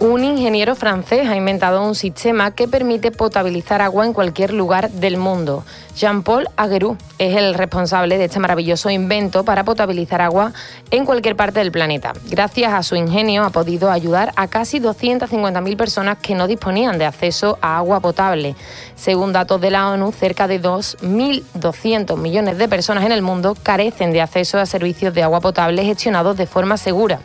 Un 0.00 0.24
ingeniero 0.24 0.76
francés 0.76 1.28
ha 1.28 1.36
inventado 1.36 1.86
un 1.86 1.94
sistema 1.94 2.52
que 2.52 2.66
permite 2.66 3.10
potabilizar 3.10 3.82
agua 3.82 4.06
en 4.06 4.14
cualquier 4.14 4.54
lugar 4.54 4.90
del 4.90 5.18
mundo. 5.18 5.62
Jean-Paul 5.94 6.48
Aguerou 6.56 6.96
es 7.18 7.36
el 7.36 7.52
responsable 7.52 8.16
de 8.16 8.24
este 8.24 8.38
maravilloso 8.38 8.88
invento 8.88 9.44
para 9.44 9.62
potabilizar 9.62 10.22
agua 10.22 10.54
en 10.90 11.04
cualquier 11.04 11.36
parte 11.36 11.58
del 11.58 11.70
planeta. 11.70 12.14
Gracias 12.30 12.72
a 12.72 12.82
su 12.82 12.96
ingenio 12.96 13.44
ha 13.44 13.50
podido 13.50 13.90
ayudar 13.90 14.32
a 14.36 14.48
casi 14.48 14.80
250.000 14.80 15.76
personas 15.76 16.16
que 16.16 16.34
no 16.34 16.46
disponían 16.46 16.96
de 16.96 17.04
acceso 17.04 17.58
a 17.60 17.76
agua 17.76 18.00
potable. 18.00 18.56
Según 19.00 19.32
datos 19.32 19.62
de 19.62 19.70
la 19.70 19.88
ONU, 19.88 20.12
cerca 20.12 20.46
de 20.46 20.60
2.200 20.60 22.18
millones 22.18 22.58
de 22.58 22.68
personas 22.68 23.02
en 23.06 23.12
el 23.12 23.22
mundo 23.22 23.56
carecen 23.62 24.12
de 24.12 24.20
acceso 24.20 24.58
a 24.58 24.66
servicios 24.66 25.14
de 25.14 25.22
agua 25.22 25.40
potable 25.40 25.82
gestionados 25.86 26.36
de 26.36 26.46
forma 26.46 26.76
segura. 26.76 27.20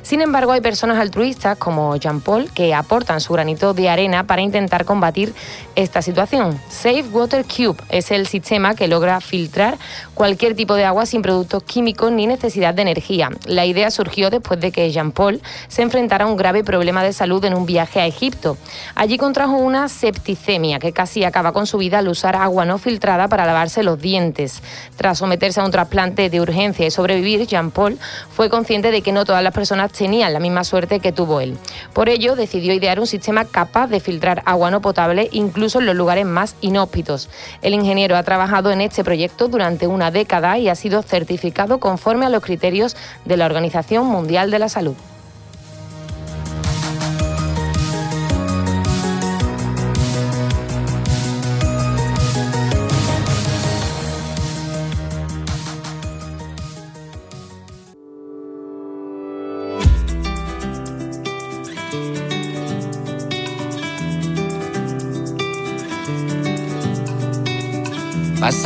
Sin 0.00 0.22
embargo, 0.22 0.52
hay 0.52 0.62
personas 0.62 0.98
altruistas 0.98 1.58
como 1.58 1.94
Jean-Paul 1.96 2.50
que 2.52 2.74
aportan 2.74 3.20
su 3.20 3.34
granito 3.34 3.74
de 3.74 3.90
arena 3.90 4.26
para 4.26 4.40
intentar 4.40 4.86
combatir 4.86 5.34
esta 5.78 6.02
situación. 6.02 6.58
Safe 6.68 7.04
Water 7.12 7.44
Cube 7.44 7.80
es 7.88 8.10
el 8.10 8.26
sistema 8.26 8.74
que 8.74 8.88
logra 8.88 9.20
filtrar 9.20 9.78
cualquier 10.12 10.56
tipo 10.56 10.74
de 10.74 10.84
agua 10.84 11.06
sin 11.06 11.22
productos 11.22 11.62
químicos 11.62 12.10
ni 12.10 12.26
necesidad 12.26 12.74
de 12.74 12.82
energía. 12.82 13.30
La 13.46 13.64
idea 13.64 13.92
surgió 13.92 14.28
después 14.28 14.58
de 14.58 14.72
que 14.72 14.90
Jean-Paul 14.90 15.40
se 15.68 15.82
enfrentara 15.82 16.24
a 16.24 16.28
un 16.28 16.36
grave 16.36 16.64
problema 16.64 17.04
de 17.04 17.12
salud 17.12 17.44
en 17.44 17.54
un 17.54 17.64
viaje 17.64 18.00
a 18.00 18.06
Egipto. 18.06 18.58
Allí 18.96 19.18
contrajo 19.18 19.56
una 19.56 19.88
septicemia 19.88 20.80
que 20.80 20.92
casi 20.92 21.22
acaba 21.22 21.52
con 21.52 21.68
su 21.68 21.78
vida 21.78 21.98
al 21.98 22.08
usar 22.08 22.34
agua 22.34 22.64
no 22.64 22.78
filtrada 22.78 23.28
para 23.28 23.46
lavarse 23.46 23.84
los 23.84 24.00
dientes. 24.00 24.60
Tras 24.96 25.18
someterse 25.18 25.60
a 25.60 25.64
un 25.64 25.70
trasplante 25.70 26.28
de 26.28 26.40
urgencia 26.40 26.88
y 26.88 26.90
sobrevivir, 26.90 27.46
Jean-Paul 27.46 28.00
fue 28.32 28.50
consciente 28.50 28.90
de 28.90 29.02
que 29.02 29.12
no 29.12 29.24
todas 29.24 29.44
las 29.44 29.54
personas 29.54 29.92
tenían 29.92 30.32
la 30.32 30.40
misma 30.40 30.64
suerte 30.64 30.98
que 30.98 31.12
tuvo 31.12 31.40
él. 31.40 31.56
Por 31.92 32.08
ello, 32.08 32.34
decidió 32.34 32.74
idear 32.74 32.98
un 32.98 33.06
sistema 33.06 33.44
capaz 33.44 33.86
de 33.86 34.00
filtrar 34.00 34.42
agua 34.44 34.72
no 34.72 34.80
potable 34.80 35.28
incluso 35.30 35.67
en 35.76 35.86
los 35.86 35.96
lugares 35.96 36.26
más 36.26 36.56
inhóspitos. 36.60 37.28
El 37.62 37.74
ingeniero 37.74 38.16
ha 38.16 38.22
trabajado 38.22 38.70
en 38.70 38.80
este 38.80 39.04
proyecto 39.04 39.48
durante 39.48 39.86
una 39.86 40.10
década 40.10 40.58
y 40.58 40.68
ha 40.68 40.74
sido 40.74 41.02
certificado 41.02 41.78
conforme 41.78 42.26
a 42.26 42.30
los 42.30 42.42
criterios 42.42 42.96
de 43.24 43.36
la 43.36 43.46
Organización 43.46 44.06
Mundial 44.06 44.50
de 44.50 44.58
la 44.58 44.68
Salud. 44.68 44.94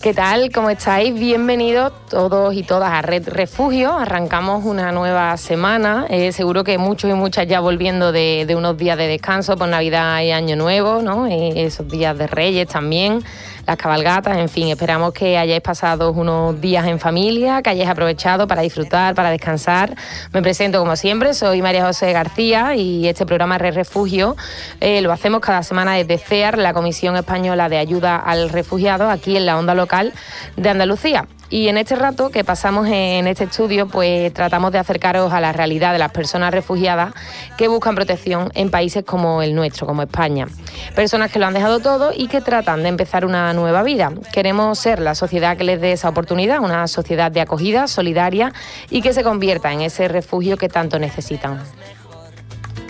¿Qué 0.00 0.14
tal? 0.14 0.52
¿Cómo 0.52 0.70
estáis? 0.70 1.12
Bienvenidos 1.12 1.92
todos 2.08 2.54
y 2.54 2.62
todas 2.62 2.92
a 2.92 3.02
Red 3.02 3.30
Refugio. 3.30 3.92
Arrancamos 3.92 4.64
una 4.64 4.92
nueva 4.92 5.36
semana. 5.36 6.06
Eh, 6.08 6.30
seguro 6.30 6.62
que 6.62 6.78
muchos 6.78 7.10
y 7.10 7.14
muchas 7.14 7.48
ya 7.48 7.58
volviendo 7.58 8.12
de, 8.12 8.46
unos 8.56 8.76
días 8.76 8.96
de 8.96 9.08
descanso 9.08 9.56
por 9.56 9.66
Navidad 9.66 10.22
y 10.22 10.30
Año 10.30 10.54
Nuevo, 10.54 11.02
¿no? 11.02 11.26
Eh, 11.26 11.64
esos 11.64 11.88
días 11.88 12.16
de 12.16 12.28
Reyes 12.28 12.68
también 12.68 13.24
las 13.68 13.76
cabalgatas, 13.76 14.38
en 14.38 14.48
fin, 14.48 14.68
esperamos 14.68 15.12
que 15.12 15.36
hayáis 15.36 15.60
pasado 15.60 16.10
unos 16.12 16.58
días 16.58 16.86
en 16.86 16.98
familia, 16.98 17.60
que 17.60 17.68
hayáis 17.68 17.90
aprovechado 17.90 18.48
para 18.48 18.62
disfrutar, 18.62 19.14
para 19.14 19.28
descansar. 19.28 19.94
Me 20.32 20.40
presento 20.40 20.78
como 20.78 20.96
siempre, 20.96 21.34
soy 21.34 21.60
María 21.60 21.84
José 21.84 22.14
García 22.14 22.74
y 22.76 23.06
este 23.06 23.26
programa 23.26 23.58
Re 23.58 23.72
Refugio 23.72 24.36
eh, 24.80 25.02
lo 25.02 25.12
hacemos 25.12 25.40
cada 25.42 25.62
semana 25.62 25.92
desde 25.92 26.16
CEAR, 26.16 26.56
la 26.56 26.72
Comisión 26.72 27.14
Española 27.16 27.68
de 27.68 27.76
Ayuda 27.76 28.16
al 28.16 28.48
Refugiado, 28.48 29.10
aquí 29.10 29.36
en 29.36 29.44
la 29.44 29.58
onda 29.58 29.74
local 29.74 30.14
de 30.56 30.70
Andalucía. 30.70 31.26
Y 31.50 31.68
en 31.68 31.78
este 31.78 31.96
rato 31.96 32.30
que 32.30 32.44
pasamos 32.44 32.86
en 32.88 33.26
este 33.26 33.44
estudio, 33.44 33.88
pues 33.88 34.32
tratamos 34.34 34.70
de 34.70 34.78
acercaros 34.78 35.32
a 35.32 35.40
la 35.40 35.52
realidad 35.52 35.92
de 35.92 35.98
las 35.98 36.12
personas 36.12 36.52
refugiadas 36.52 37.14
que 37.56 37.68
buscan 37.68 37.94
protección 37.94 38.50
en 38.54 38.70
países 38.70 39.02
como 39.04 39.40
el 39.40 39.54
nuestro, 39.54 39.86
como 39.86 40.02
España. 40.02 40.46
Personas 40.94 41.32
que 41.32 41.38
lo 41.38 41.46
han 41.46 41.54
dejado 41.54 41.80
todo 41.80 42.12
y 42.14 42.28
que 42.28 42.42
tratan 42.42 42.82
de 42.82 42.90
empezar 42.90 43.24
una 43.24 43.50
nueva 43.54 43.82
vida. 43.82 44.12
Queremos 44.30 44.78
ser 44.78 45.00
la 45.00 45.14
sociedad 45.14 45.56
que 45.56 45.64
les 45.64 45.80
dé 45.80 45.92
esa 45.92 46.10
oportunidad, 46.10 46.60
una 46.60 46.86
sociedad 46.86 47.32
de 47.32 47.40
acogida, 47.40 47.88
solidaria 47.88 48.52
y 48.90 49.00
que 49.00 49.14
se 49.14 49.24
convierta 49.24 49.72
en 49.72 49.80
ese 49.80 50.06
refugio 50.06 50.58
que 50.58 50.68
tanto 50.68 50.98
necesitan. 50.98 51.62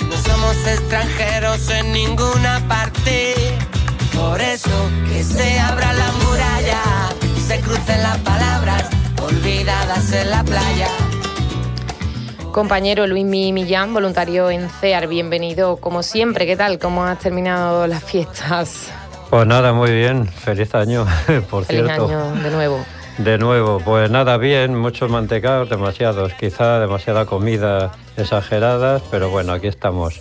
No 0.01 0.17
somos 0.17 0.57
extranjeros 0.67 1.71
en 1.71 1.93
ninguna 1.93 2.61
parte, 2.67 3.35
por 4.17 4.41
eso 4.41 4.91
que 5.07 5.23
se 5.23 5.61
abra 5.61 5.93
la 5.93 6.11
muralla 6.25 6.58
se 7.49 7.61
crucen 7.63 8.03
las 8.03 8.19
palabras 8.19 8.91
olvidadas 9.23 10.13
en 10.13 10.29
la 10.29 10.45
playa. 10.45 10.89
Compañero 12.53 13.07
Luis 13.07 13.25
Millán, 13.25 13.95
voluntario 13.95 14.51
en 14.51 14.69
CEAR, 14.69 15.07
bienvenido 15.07 15.79
como 15.79 16.03
siempre. 16.03 16.45
¿Qué 16.45 16.57
tal? 16.57 16.79
¿Cómo 16.79 17.05
has 17.05 17.19
terminado 17.21 17.87
las 17.87 18.05
fiestas? 18.05 18.93
Pues 19.31 19.47
nada, 19.47 19.73
muy 19.73 19.91
bien. 19.93 20.27
Feliz 20.27 20.75
año, 20.75 21.07
por 21.51 21.65
cierto. 21.65 21.89
Feliz 21.89 21.91
año 21.91 22.43
de 22.43 22.51
nuevo. 22.51 22.85
De 23.17 23.39
nuevo, 23.39 23.81
pues 23.83 24.11
nada, 24.11 24.37
bien, 24.37 24.79
muchos 24.79 25.11
mantecados, 25.11 25.71
demasiados, 25.71 26.35
quizá 26.35 26.79
demasiada 26.81 27.25
comida 27.25 27.93
exageradas, 28.19 29.03
pero 29.11 29.31
bueno, 29.31 29.53
aquí 29.53 29.69
estamos. 29.69 30.21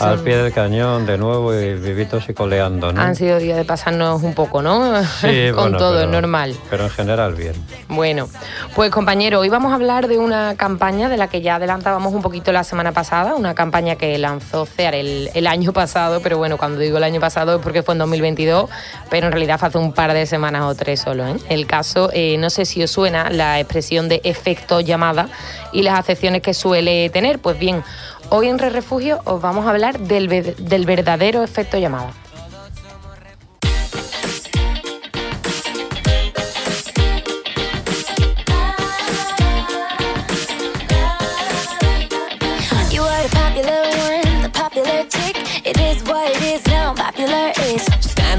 al 0.00 0.20
pie 0.20 0.36
del 0.36 0.52
cañón 0.52 1.06
de 1.06 1.18
nuevo 1.18 1.54
y 1.54 1.74
vivitos 1.74 2.28
y 2.28 2.34
coleando, 2.34 2.92
¿no? 2.92 3.00
Han 3.00 3.14
sido 3.14 3.38
días 3.38 3.56
de 3.56 3.64
pasarnos 3.64 4.22
un 4.22 4.34
poco, 4.34 4.62
¿no? 4.62 5.02
Sí, 5.04 5.50
Con 5.54 5.76
todo, 5.76 6.02
es 6.02 6.08
normal. 6.08 6.56
Pero 6.70 6.84
en 6.84 6.90
general 6.90 7.34
bien. 7.34 7.54
Bueno, 7.88 8.28
pues 8.74 8.90
compañero, 8.90 9.40
hoy 9.40 9.48
vamos 9.48 9.72
a 9.72 9.76
hablar 9.76 10.08
de 10.08 10.18
una 10.18 10.56
campaña 10.56 11.08
de 11.08 11.16
la 11.16 11.28
que 11.28 11.40
ya 11.40 11.56
adelantábamos 11.56 12.12
un 12.12 12.22
poquito 12.22 12.52
la 12.52 12.64
semana 12.64 12.92
pasada, 12.92 13.34
una 13.34 13.54
campaña 13.54 13.96
que 13.96 14.16
lanzó 14.18 14.66
CEAR 14.66 14.94
el, 14.94 15.46
año 15.46 15.72
pasado, 15.72 16.20
pero 16.20 16.38
bueno, 16.38 16.58
cuando 16.58 16.80
digo 16.80 16.96
el 16.96 17.04
año 17.04 17.20
pasado 17.20 17.56
es 17.56 17.62
porque 17.62 17.82
fue 17.82 17.94
en 17.94 17.98
2022, 17.98 18.68
pero 19.10 19.26
en 19.26 19.32
realidad 19.32 19.58
fue 19.58 19.68
hace 19.68 19.78
un 19.78 19.92
par 19.92 20.12
de 20.12 20.26
semanas 20.26 20.62
o 20.64 20.74
tres 20.74 21.00
solo. 21.00 21.26
¿eh? 21.26 21.36
El 21.48 21.66
caso, 21.66 22.10
eh, 22.12 22.36
no 22.38 22.50
sé 22.50 22.64
si 22.64 22.82
os 22.82 22.90
suena 22.90 23.30
la 23.30 23.60
expresión 23.60 24.08
de 24.08 24.20
efecto 24.24 24.80
llamada 24.80 25.28
y 25.72 25.82
las 25.82 25.98
acepciones 25.98 26.42
que 26.42 26.54
suele 26.54 27.10
tener 27.10 27.35
pues 27.38 27.58
bien, 27.58 27.82
hoy 28.30 28.48
en 28.48 28.58
Re 28.58 28.70
Refugio 28.70 29.20
os 29.24 29.40
vamos 29.40 29.66
a 29.66 29.70
hablar 29.70 29.98
del, 30.00 30.28
del 30.28 30.86
verdadero 30.86 31.42
efecto 31.42 31.78
llamada. 31.78 32.12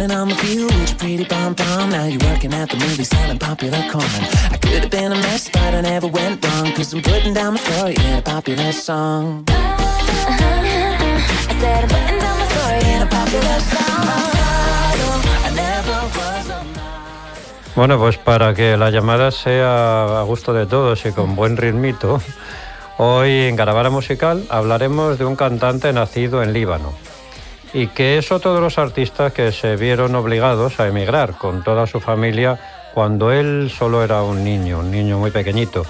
Standing 0.08 0.22
on 0.22 0.30
my 0.30 0.36
few 0.36 0.66
with 0.68 0.90
your 0.90 0.98
pretty 1.00 1.26
pom 1.26 1.54
pom. 1.54 1.90
Now 1.90 2.06
you're 2.06 2.24
working 2.32 2.54
at 2.54 2.70
the 2.70 2.78
movie 2.78 3.04
selling 3.04 3.40
popular 3.40 3.82
corn. 3.92 4.08
I 4.54 4.58
could 4.58 4.84
have 4.84 4.90
been 4.90 5.12
a 5.12 5.16
mess, 5.16 5.50
but 5.50 5.74
I 5.74 5.82
never 5.82 6.08
went 6.08 6.46
wrong. 6.46 6.72
Cause 6.72 6.94
I'm 6.94 7.02
putting 7.02 7.34
down 7.34 7.56
my 7.56 7.60
story 7.60 7.96
in 8.08 8.14
a 8.14 8.22
popular 8.22 8.72
song. 8.72 9.44
I 9.50 9.52
said 11.60 11.84
I'm 11.84 11.90
putting 11.90 12.20
down 12.24 12.40
my 12.40 12.48
story 12.48 12.80
in 12.94 13.02
a 13.02 13.10
popular 13.20 13.60
song. 13.68 14.08
I 15.44 15.52
never 15.54 16.00
was 16.16 16.50
a 16.52 16.64
Bueno, 17.76 17.98
pues 18.00 18.18
para 18.18 18.54
que 18.54 18.78
la 18.78 18.90
llamada 18.92 19.32
sea 19.32 20.22
a 20.22 20.24
gusto 20.24 20.54
de 20.54 20.68
todos 20.68 21.06
y 21.06 21.12
con 21.12 21.36
buen 21.36 21.58
ritmito, 21.58 22.22
hoy 22.98 23.48
en 23.50 23.58
Caravana 23.58 23.90
Musical 23.90 24.46
hablaremos 24.50 25.18
de 25.20 25.26
un 25.26 25.36
cantante 25.36 25.92
nacido 25.92 26.42
en 26.44 26.54
Líbano 26.54 26.94
y 27.74 27.88
que 27.88 28.18
es 28.18 28.32
otro 28.32 28.56
de 28.56 28.62
los 28.62 28.78
artistas 28.78 29.34
que 29.34 29.52
se 29.52 29.76
vieron 29.76 30.16
obligados 30.16 30.80
a 30.80 30.88
emigrar 30.88 31.38
con 31.38 31.64
toda 31.64 31.88
su 31.88 32.00
familia 32.00 32.60
cuando 32.94 33.32
él 33.32 33.72
solo 33.76 34.04
era 34.04 34.24
un 34.24 34.44
niño, 34.44 34.80
un 34.80 34.92
niño 34.92 35.20
muy 35.20 35.32
pequeñito. 35.32 35.86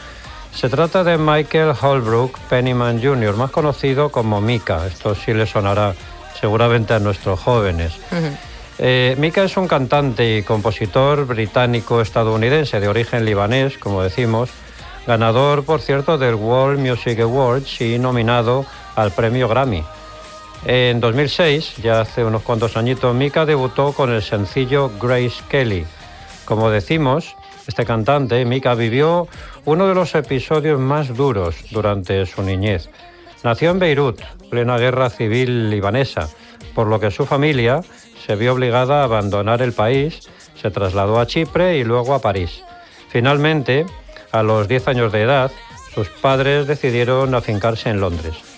Se 0.53 0.69
trata 0.69 1.03
de 1.03 1.17
Michael 1.17 1.73
Holbrook 1.79 2.37
Pennyman 2.49 3.01
Jr., 3.01 3.35
más 3.35 3.51
conocido 3.51 4.09
como 4.09 4.41
Mika. 4.41 4.87
Esto 4.87 5.13
sí 5.13 5.33
le 5.33 5.45
sonará 5.45 5.93
seguramente 6.39 6.93
a 6.93 6.99
nuestros 6.99 7.39
jóvenes. 7.39 7.93
Eh, 8.79 9.15
Mika 9.17 9.43
es 9.43 9.55
un 9.55 9.67
cantante 9.67 10.37
y 10.37 10.43
compositor 10.43 11.25
británico-estadounidense 11.25 12.79
de 12.79 12.87
origen 12.87 13.23
libanés, 13.23 13.77
como 13.77 14.03
decimos, 14.03 14.49
ganador, 15.05 15.63
por 15.63 15.81
cierto, 15.81 16.17
del 16.17 16.35
World 16.35 16.79
Music 16.79 17.19
Awards 17.19 17.81
y 17.81 17.97
nominado 17.97 18.65
al 18.95 19.11
premio 19.11 19.47
Grammy. 19.47 19.83
En 20.69 20.99
2006, 20.99 21.77
ya 21.77 22.01
hace 22.01 22.25
unos 22.25 22.41
cuantos 22.41 22.75
añitos, 22.75 23.15
Mika 23.15 23.45
debutó 23.45 23.93
con 23.93 24.11
el 24.11 24.21
sencillo 24.21 24.91
Grace 25.01 25.41
Kelly. 25.47 25.85
Como 26.43 26.69
decimos, 26.69 27.37
este 27.67 27.85
cantante, 27.85 28.43
Mika, 28.43 28.75
vivió 28.75 29.29
uno 29.63 29.87
de 29.87 29.95
los 29.95 30.13
episodios 30.13 30.77
más 30.77 31.15
duros 31.15 31.55
durante 31.71 32.25
su 32.25 32.43
niñez. 32.43 32.89
Nació 33.45 33.71
en 33.71 33.79
Beirut, 33.79 34.19
plena 34.49 34.77
guerra 34.77 35.09
civil 35.09 35.69
libanesa, 35.69 36.27
por 36.75 36.87
lo 36.87 36.99
que 36.99 37.11
su 37.11 37.25
familia 37.25 37.79
se 38.25 38.35
vio 38.35 38.51
obligada 38.51 38.99
a 38.99 39.05
abandonar 39.05 39.61
el 39.61 39.71
país, 39.71 40.27
se 40.61 40.69
trasladó 40.69 41.21
a 41.21 41.27
Chipre 41.27 41.77
y 41.77 41.85
luego 41.85 42.13
a 42.13 42.19
París. 42.19 42.61
Finalmente, 43.07 43.85
a 44.33 44.43
los 44.43 44.67
10 44.67 44.89
años 44.89 45.13
de 45.13 45.21
edad, 45.21 45.49
sus 45.95 46.09
padres 46.09 46.67
decidieron 46.67 47.33
afincarse 47.35 47.89
en 47.89 48.01
Londres. 48.01 48.56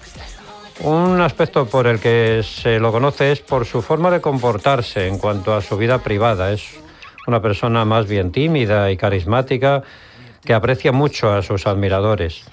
Un 0.82 1.20
aspecto 1.20 1.66
por 1.66 1.88
el 1.88 2.00
que 2.00 2.42
se 2.44 2.80
lo 2.80 2.94
conoce 2.94 3.34
es 3.34 3.42
por 3.42 3.66
su 3.66 3.82
forma 3.82 4.10
de 4.10 4.22
comportarse 4.22 5.08
en 5.08 5.18
cuanto 5.18 5.54
a 5.54 5.62
su 5.62 5.76
vida 5.76 6.00
privada. 6.00 6.54
Es 6.54 6.80
una 7.28 7.42
persona 7.42 7.84
más 7.84 8.08
bien 8.08 8.32
tímida 8.32 8.90
y 8.90 8.96
carismática 8.96 9.84
que 10.44 10.54
aprecia 10.54 10.94
mucho 10.94 11.34
a 11.34 11.42
sus 11.42 11.68
admiradores. 11.68 12.44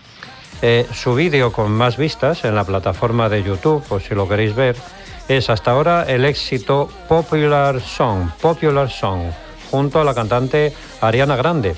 Eh, 0.61 0.87
su 0.93 1.14
vídeo 1.14 1.52
con 1.52 1.70
más 1.70 1.96
vistas 1.96 2.44
en 2.44 2.56
la 2.56 2.64
plataforma 2.64 3.28
de 3.28 3.44
YouTube, 3.44 3.84
por 3.84 4.02
si 4.02 4.14
lo 4.14 4.29
queréis 4.29 4.56
ver, 4.56 4.75
es 5.29 5.49
hasta 5.49 5.70
ahora 5.70 6.05
el 6.08 6.25
éxito 6.25 6.88
Popular 7.08 7.81
Song, 7.81 8.31
Popular 8.40 8.90
Song, 8.90 9.31
junto 9.70 10.00
a 10.00 10.05
la 10.05 10.14
cantante 10.14 10.72
Ariana 11.00 11.37
Grande, 11.37 11.76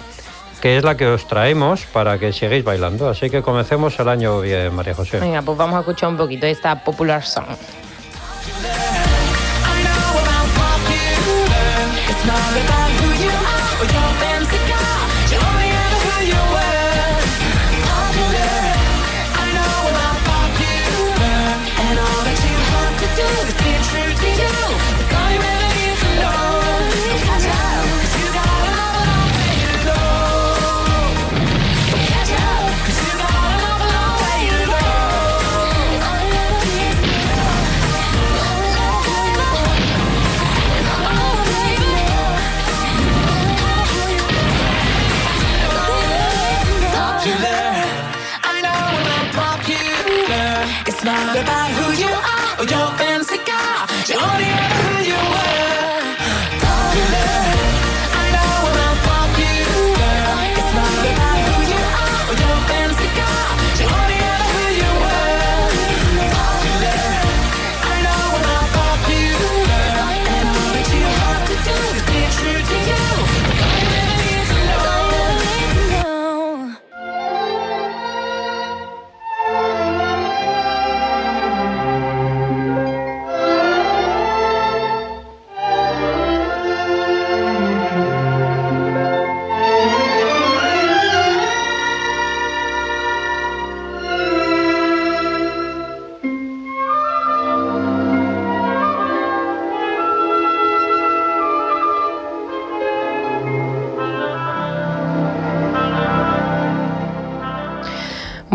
que 0.60 0.76
es 0.76 0.84
la 0.84 0.96
que 0.96 1.06
os 1.06 1.26
traemos 1.26 1.86
para 1.86 2.18
que 2.18 2.32
sigáis 2.32 2.64
bailando. 2.64 3.08
Así 3.08 3.30
que 3.30 3.42
comencemos 3.42 3.98
el 3.98 4.08
año 4.08 4.40
bien, 4.40 4.74
María 4.74 4.94
José. 4.94 5.18
Venga, 5.20 5.42
pues 5.42 5.56
vamos 5.56 5.76
a 5.76 5.80
escuchar 5.80 6.08
un 6.10 6.16
poquito 6.16 6.46
esta 6.46 6.82
Popular 6.82 7.24
Song. 7.24 7.46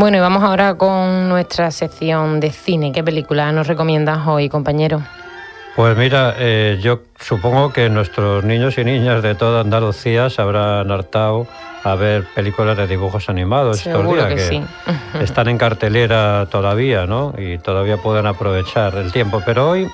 Bueno, 0.04 0.18
y 0.18 0.20
vamos 0.20 0.44
ahora 0.44 0.76
con 0.76 1.30
nuestra 1.30 1.72
sección 1.72 2.42
de 2.42 2.52
cine. 2.52 2.92
¿Qué 2.92 3.02
película 3.06 3.54
nos 3.54 3.68
recomiendas 3.68 4.28
hoy, 4.28 4.50
compañero? 4.50 5.02
Pues 5.78 5.96
mira, 5.96 6.36
eh, 6.38 6.78
yo 6.82 7.04
supongo 7.18 7.72
que 7.72 7.90
nuestros 7.90 8.44
niños 8.44 8.78
y 8.78 8.84
niñas 8.84 9.24
de 9.24 9.34
toda 9.34 9.62
Andalucía 9.62 10.30
se 10.30 10.42
habrán 10.42 10.92
hartado 10.92 11.48
a 11.86 11.96
ver 11.96 12.26
películas 12.36 12.76
de 12.76 12.86
dibujos 12.86 13.30
animados 13.30 13.78
estos 13.78 14.06
días, 14.14 14.28
que, 14.34 14.40
sí. 14.40 14.64
están 15.22 15.48
en 15.48 15.58
cartelera 15.58 16.48
todavía, 16.52 17.06
¿no? 17.06 17.34
Y 17.38 17.60
todavía 17.60 17.96
pueden 17.96 18.26
aprovechar 18.26 18.96
el 18.96 19.10
tiempo. 19.14 19.42
Pero 19.46 19.70
hoy, 19.70 19.88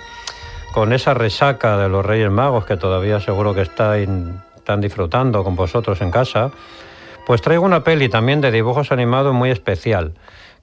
con 0.73 0.91
esa 0.91 1.13
resaca 1.13 1.77
de 1.77 1.87
los 1.87 2.03
Reyes 2.03 2.31
Magos, 2.31 2.65
que 2.65 2.77
todavía 2.77 3.19
seguro 3.19 3.53
que 3.53 3.61
están 3.61 4.41
disfrutando 4.79 5.43
con 5.43 5.55
vosotros 5.55 6.01
en 6.01 6.09
casa, 6.09 6.49
pues 7.29 7.43
traigo 7.43 7.63
una 7.63 7.83
peli 7.83 8.09
también 8.09 8.41
de 8.41 8.49
dibujos 8.49 8.91
animados 8.91 9.35
muy 9.35 9.51
especial 9.51 10.15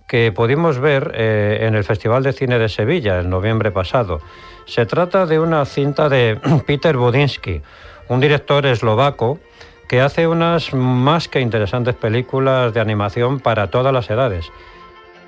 que 0.09 0.33
pudimos 0.33 0.81
ver 0.81 1.13
eh, 1.15 1.59
en 1.61 1.77
el 1.77 1.85
Festival 1.85 2.25
de 2.25 2.33
Cine 2.33 2.59
de 2.59 2.69
Sevilla 2.69 3.21
en 3.21 3.31
noviembre 3.31 3.71
pasado. 3.71 4.21
Se 4.65 4.85
trata 4.85 5.27
de 5.27 5.39
una 5.39 5.65
cinta 5.65 6.09
de 6.09 6.41
Peter 6.67 6.97
Budinsky, 6.97 7.63
un 8.09 8.19
director 8.19 8.67
eslovaco 8.67 9.39
que 9.87 10.01
hace 10.01 10.27
unas 10.27 10.75
más 10.75 11.29
que 11.29 11.39
interesantes 11.39 11.95
películas 11.95 12.75
de 12.75 12.81
animación 12.81 13.39
para 13.39 13.71
todas 13.71 13.93
las 13.93 14.11
edades. 14.11 14.51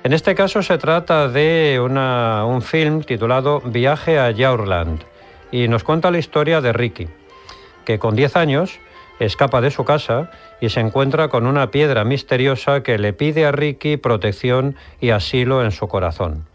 En 0.03 0.11
este 0.11 0.35
caso 0.35 0.61
se 0.61 0.77
trata 0.77 1.29
de 1.29 1.79
un 1.79 2.61
film 2.61 3.01
titulado 3.03 3.61
Viaje 3.61 4.19
a 4.19 4.29
Yaurland 4.31 5.05
y 5.53 5.69
nos 5.69 5.85
cuenta 5.85 6.11
la 6.11 6.17
historia 6.17 6.59
de 6.59 6.73
Ricky, 6.73 7.07
que 7.85 7.97
con 7.97 8.17
10 8.17 8.35
años 8.35 8.81
escapa 9.19 9.61
de 9.61 9.71
su 9.71 9.85
casa 9.85 10.31
y 10.61 10.69
se 10.69 10.79
encuentra 10.79 11.27
con 11.27 11.45
una 11.45 11.71
piedra 11.71 12.03
misteriosa 12.03 12.83
que 12.83 12.97
le 12.97 13.13
pide 13.13 13.45
a 13.45 13.51
Ricky 13.51 13.97
protección 13.97 14.75
y 14.99 15.09
asilo 15.09 15.63
en 15.63 15.71
su 15.71 15.87
corazón. 15.87 16.45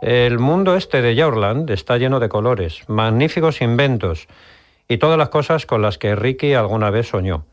El 0.00 0.38
mundo 0.38 0.76
este 0.76 1.02
de 1.02 1.14
Yaurland 1.14 1.70
está 1.70 1.98
lleno 1.98 2.20
de 2.20 2.28
colores, 2.28 2.88
magníficos 2.88 3.60
inventos 3.60 4.28
y 4.88 4.98
todas 4.98 5.18
las 5.18 5.28
cosas 5.28 5.66
con 5.66 5.82
las 5.82 5.98
que 5.98 6.14
Ricky 6.14 6.54
alguna 6.54 6.90
vez 6.90 7.08
soñó. 7.08 7.44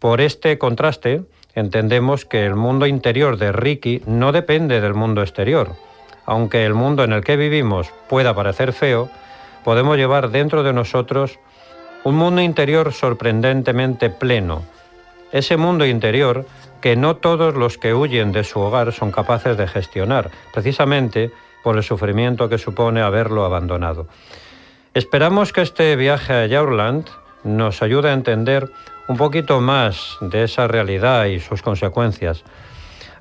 Por 0.00 0.20
este 0.20 0.58
contraste, 0.58 1.22
entendemos 1.54 2.24
que 2.24 2.46
el 2.46 2.54
mundo 2.54 2.86
interior 2.86 3.36
de 3.36 3.50
Ricky 3.50 4.02
no 4.06 4.30
depende 4.30 4.80
del 4.80 4.94
mundo 4.94 5.22
exterior. 5.22 5.72
Aunque 6.24 6.64
el 6.64 6.74
mundo 6.74 7.02
en 7.02 7.12
el 7.12 7.24
que 7.24 7.36
vivimos 7.36 7.90
pueda 8.08 8.34
parecer 8.34 8.72
feo, 8.72 9.08
podemos 9.64 9.96
llevar 9.96 10.30
dentro 10.30 10.62
de 10.62 10.72
nosotros 10.72 11.38
un 12.06 12.14
mundo 12.14 12.40
interior 12.40 12.92
sorprendentemente 12.92 14.10
pleno. 14.10 14.62
Ese 15.32 15.56
mundo 15.56 15.84
interior 15.84 16.46
que 16.80 16.94
no 16.94 17.16
todos 17.16 17.56
los 17.56 17.78
que 17.78 17.94
huyen 17.94 18.30
de 18.30 18.44
su 18.44 18.60
hogar 18.60 18.92
son 18.92 19.10
capaces 19.10 19.56
de 19.56 19.66
gestionar, 19.66 20.30
precisamente 20.54 21.32
por 21.64 21.76
el 21.76 21.82
sufrimiento 21.82 22.48
que 22.48 22.58
supone 22.58 23.02
haberlo 23.02 23.44
abandonado. 23.44 24.06
Esperamos 24.94 25.52
que 25.52 25.62
este 25.62 25.96
viaje 25.96 26.32
a 26.32 26.46
Yaurland 26.46 27.08
nos 27.42 27.82
ayuda 27.82 28.10
a 28.10 28.14
entender 28.14 28.70
un 29.08 29.16
poquito 29.16 29.60
más 29.60 30.16
de 30.20 30.44
esa 30.44 30.68
realidad 30.68 31.24
y 31.24 31.40
sus 31.40 31.60
consecuencias. 31.60 32.44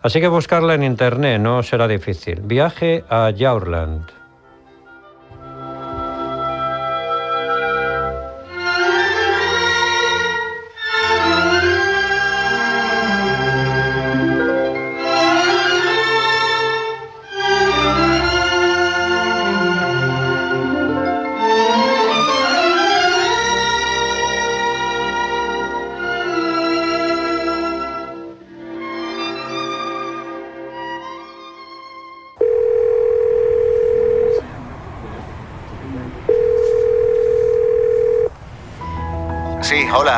Así 0.04 0.22
que 0.22 0.28
buscarla 0.28 0.76
en 0.76 0.84
internet 0.84 1.42
no 1.42 1.64
será 1.64 1.88
difícil. 1.88 2.42
Viaje 2.42 3.04
a 3.10 3.32
Yaurland. 3.32 4.25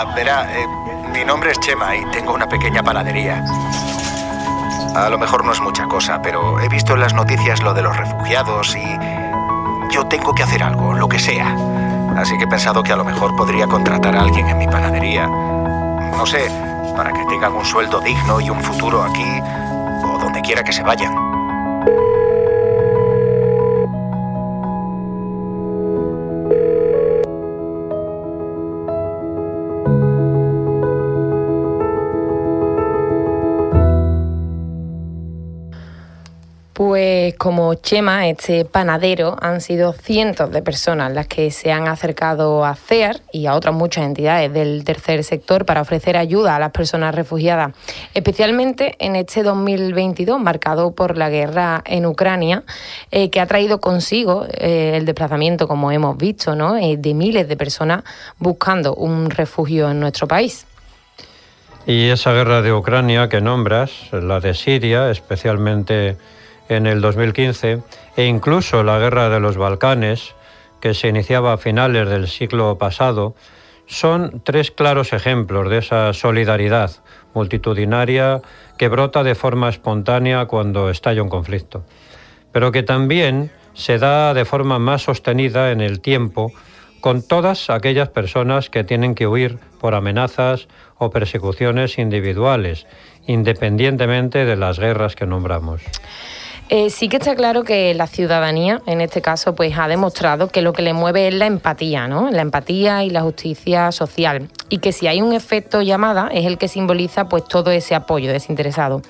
Verá, 0.05 0.47
eh, 0.51 0.67
mi 1.13 1.23
nombre 1.23 1.51
es 1.51 1.59
Chema 1.59 1.95
y 1.95 2.05
tengo 2.11 2.33
una 2.33 2.47
pequeña 2.47 2.83
panadería. 2.83 3.43
A 4.95 5.09
lo 5.09 5.17
mejor 5.17 5.45
no 5.45 5.51
es 5.51 5.61
mucha 5.61 5.85
cosa, 5.85 6.21
pero 6.21 6.59
he 6.59 6.69
visto 6.69 6.93
en 6.93 7.01
las 7.01 7.13
noticias 7.13 7.61
lo 7.61 7.73
de 7.73 7.81
los 7.81 7.95
refugiados 7.95 8.75
y 8.75 8.97
yo 9.91 10.05
tengo 10.07 10.33
que 10.33 10.43
hacer 10.43 10.63
algo, 10.63 10.93
lo 10.93 11.07
que 11.07 11.19
sea. 11.19 11.55
Así 12.15 12.37
que 12.37 12.45
he 12.45 12.47
pensado 12.47 12.83
que 12.83 12.93
a 12.93 12.95
lo 12.95 13.05
mejor 13.05 13.35
podría 13.35 13.67
contratar 13.67 14.15
a 14.15 14.21
alguien 14.21 14.47
en 14.49 14.57
mi 14.57 14.67
panadería. 14.67 15.27
No 15.27 16.25
sé, 16.25 16.49
para 16.95 17.13
que 17.13 17.23
tengan 17.25 17.53
un 17.53 17.65
sueldo 17.65 17.99
digno 17.99 18.41
y 18.41 18.49
un 18.49 18.61
futuro 18.61 19.03
aquí 19.03 19.41
o 20.03 20.17
donde 20.19 20.41
quiera 20.41 20.63
que 20.63 20.73
se 20.73 20.83
vayan. 20.83 21.26
Pues 36.97 37.35
como 37.35 37.75
Chema, 37.75 38.27
este 38.27 38.65
panadero, 38.65 39.37
han 39.39 39.61
sido 39.61 39.93
cientos 39.93 40.49
de 40.49 40.63
personas 40.63 41.13
las 41.13 41.27
que 41.27 41.51
se 41.51 41.71
han 41.71 41.87
acercado 41.87 42.65
a 42.65 42.73
CEAR 42.73 43.17
y 43.31 43.45
a 43.45 43.53
otras 43.53 43.75
muchas 43.75 44.03
entidades 44.05 44.51
del 44.51 44.83
tercer 44.83 45.23
sector 45.23 45.63
para 45.63 45.81
ofrecer 45.81 46.17
ayuda 46.17 46.55
a 46.55 46.59
las 46.59 46.71
personas 46.71 47.13
refugiadas, 47.13 47.75
especialmente 48.15 48.95
en 48.97 49.15
este 49.15 49.43
2022 49.43 50.39
marcado 50.39 50.95
por 50.95 51.19
la 51.19 51.29
guerra 51.29 51.83
en 51.85 52.07
Ucrania, 52.07 52.63
eh, 53.11 53.29
que 53.29 53.41
ha 53.41 53.45
traído 53.45 53.79
consigo 53.79 54.47
eh, 54.49 54.93
el 54.95 55.05
desplazamiento, 55.05 55.67
como 55.67 55.91
hemos 55.91 56.17
visto, 56.17 56.55
¿no? 56.55 56.77
Eh, 56.77 56.97
de 56.97 57.13
miles 57.13 57.47
de 57.47 57.57
personas 57.57 58.05
buscando 58.39 58.95
un 58.95 59.29
refugio 59.29 59.91
en 59.91 59.99
nuestro 59.99 60.27
país. 60.27 60.65
Y 61.85 62.09
esa 62.09 62.33
guerra 62.33 62.63
de 62.63 62.73
Ucrania 62.73 63.29
que 63.29 63.39
nombras, 63.39 63.91
la 64.11 64.39
de 64.39 64.55
Siria, 64.55 65.11
especialmente 65.11 66.17
en 66.69 66.87
el 66.87 67.01
2015 67.01 67.81
e 68.15 68.25
incluso 68.25 68.83
la 68.83 68.99
guerra 68.99 69.29
de 69.29 69.39
los 69.39 69.57
Balcanes, 69.57 70.35
que 70.81 70.93
se 70.93 71.07
iniciaba 71.07 71.53
a 71.53 71.57
finales 71.57 72.09
del 72.09 72.27
siglo 72.27 72.77
pasado, 72.77 73.35
son 73.87 74.41
tres 74.43 74.71
claros 74.71 75.13
ejemplos 75.13 75.69
de 75.69 75.77
esa 75.77 76.13
solidaridad 76.13 76.91
multitudinaria 77.33 78.41
que 78.77 78.89
brota 78.89 79.23
de 79.23 79.35
forma 79.35 79.69
espontánea 79.69 80.45
cuando 80.45 80.89
estalla 80.89 81.23
un 81.23 81.29
conflicto, 81.29 81.83
pero 82.51 82.71
que 82.71 82.83
también 82.83 83.51
se 83.73 83.97
da 83.97 84.33
de 84.33 84.43
forma 84.43 84.79
más 84.79 85.03
sostenida 85.03 85.71
en 85.71 85.81
el 85.81 86.01
tiempo 86.01 86.51
con 86.99 87.21
todas 87.21 87.69
aquellas 87.69 88.09
personas 88.09 88.69
que 88.69 88.83
tienen 88.83 89.15
que 89.15 89.27
huir 89.27 89.59
por 89.79 89.93
amenazas 89.93 90.67
o 90.97 91.11
persecuciones 91.11 91.99
individuales, 91.99 92.87
independientemente 93.27 94.45
de 94.45 94.55
las 94.55 94.79
guerras 94.79 95.15
que 95.15 95.27
nombramos. 95.27 95.83
Eh, 96.69 96.89
sí 96.89 97.07
que 97.07 97.15
está 97.15 97.33
claro 97.33 97.63
que 97.63 97.93
la 97.93 98.07
ciudadanía, 98.07 98.81
en 98.85 98.99
este 98.99 99.21
caso, 99.21 99.55
pues 99.55 99.77
ha 99.77 99.87
demostrado 99.87 100.49
que 100.49 100.61
lo 100.61 100.73
que 100.73 100.81
le 100.81 100.91
mueve 100.91 101.29
es 101.29 101.33
la 101.33 101.45
empatía, 101.45 102.09
¿no? 102.09 102.29
La 102.29 102.41
empatía 102.41 103.05
y 103.05 103.09
la 103.09 103.21
justicia 103.21 103.93
social. 103.93 104.49
Y 104.67 104.79
que 104.79 104.91
si 104.91 105.07
hay 105.07 105.21
un 105.21 105.31
efecto 105.31 105.81
llamada, 105.81 106.27
es 106.27 106.45
el 106.45 106.57
que 106.57 106.67
simboliza 106.67 107.29
pues 107.29 107.45
todo 107.45 107.71
ese 107.71 107.95
apoyo 107.95 108.33
desinteresado. 108.33 109.01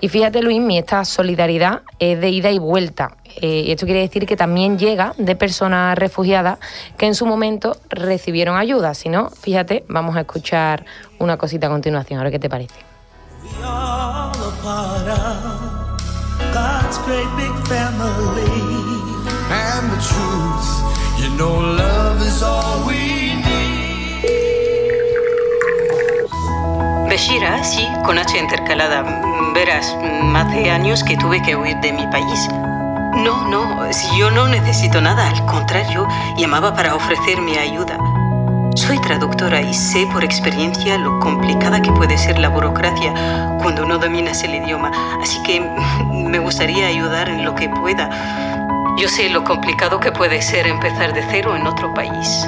Y 0.00 0.08
fíjate, 0.08 0.40
Luis, 0.40 0.60
mi 0.60 0.78
esta 0.78 1.04
solidaridad 1.04 1.80
es 1.98 2.20
de 2.20 2.30
ida 2.30 2.52
y 2.52 2.60
vuelta. 2.60 3.16
Eh, 3.40 3.64
y 3.66 3.72
esto 3.72 3.86
quiere 3.86 4.02
decir 4.02 4.24
que 4.24 4.36
también 4.36 4.78
llega 4.78 5.14
de 5.18 5.34
personas 5.34 5.98
refugiadas 5.98 6.60
que 6.96 7.06
en 7.06 7.16
su 7.16 7.26
momento 7.26 7.76
recibieron 7.88 8.56
ayuda. 8.56 8.94
Si 8.94 9.08
no, 9.08 9.30
fíjate, 9.30 9.84
vamos 9.88 10.14
a 10.16 10.20
escuchar 10.20 10.84
una 11.18 11.36
cosita 11.36 11.66
a 11.66 11.70
continuación, 11.70 12.24
a 12.24 12.30
qué 12.30 12.38
te 12.38 12.48
parece. 12.48 12.74
God's 16.52 16.98
great 17.06 17.30
big 17.36 17.54
family. 17.66 18.50
And 19.50 19.90
the 19.90 20.00
truth, 20.02 20.68
you 21.18 21.28
know, 21.36 21.54
love 21.58 22.20
is 22.22 22.42
all 22.42 22.86
we 22.86 23.34
need. 23.36 23.80
Beshira, 27.08 27.62
sí, 27.64 27.86
con 28.04 28.18
H 28.18 28.38
intercalada. 28.38 29.02
Verás, 29.54 29.96
hace 30.34 30.70
años 30.70 31.02
que 31.04 31.16
tuve 31.16 31.42
que 31.42 31.56
huir 31.56 31.76
de 31.80 31.92
mi 31.92 32.06
país. 32.08 32.48
No, 33.16 33.48
no, 33.48 33.90
yo 34.16 34.30
no 34.30 34.46
necesito 34.48 35.00
nada, 35.00 35.28
al 35.28 35.44
contrario, 35.46 36.06
llamaba 36.36 36.74
para 36.74 36.94
ofrecer 36.94 37.40
mi 37.40 37.56
ayuda. 37.58 37.98
Soy 38.90 39.00
traductora 39.02 39.62
y 39.62 39.72
sé 39.72 40.04
por 40.12 40.24
experiencia 40.24 40.98
lo 40.98 41.20
complicada 41.20 41.80
que 41.80 41.92
puede 41.92 42.18
ser 42.18 42.40
la 42.40 42.48
burocracia 42.48 43.14
cuando 43.62 43.86
no 43.86 43.98
dominas 43.98 44.42
el 44.42 44.56
idioma, 44.56 44.90
así 45.22 45.40
que 45.44 45.60
me 46.12 46.40
gustaría 46.40 46.88
ayudar 46.88 47.28
en 47.28 47.44
lo 47.44 47.54
que 47.54 47.68
pueda. 47.68 48.10
Yo 48.98 49.08
sé 49.08 49.30
lo 49.30 49.44
complicado 49.44 50.00
que 50.00 50.10
puede 50.10 50.42
ser 50.42 50.66
empezar 50.66 51.14
de 51.14 51.24
cero 51.30 51.54
en 51.54 51.68
otro 51.68 51.94
país. 51.94 52.44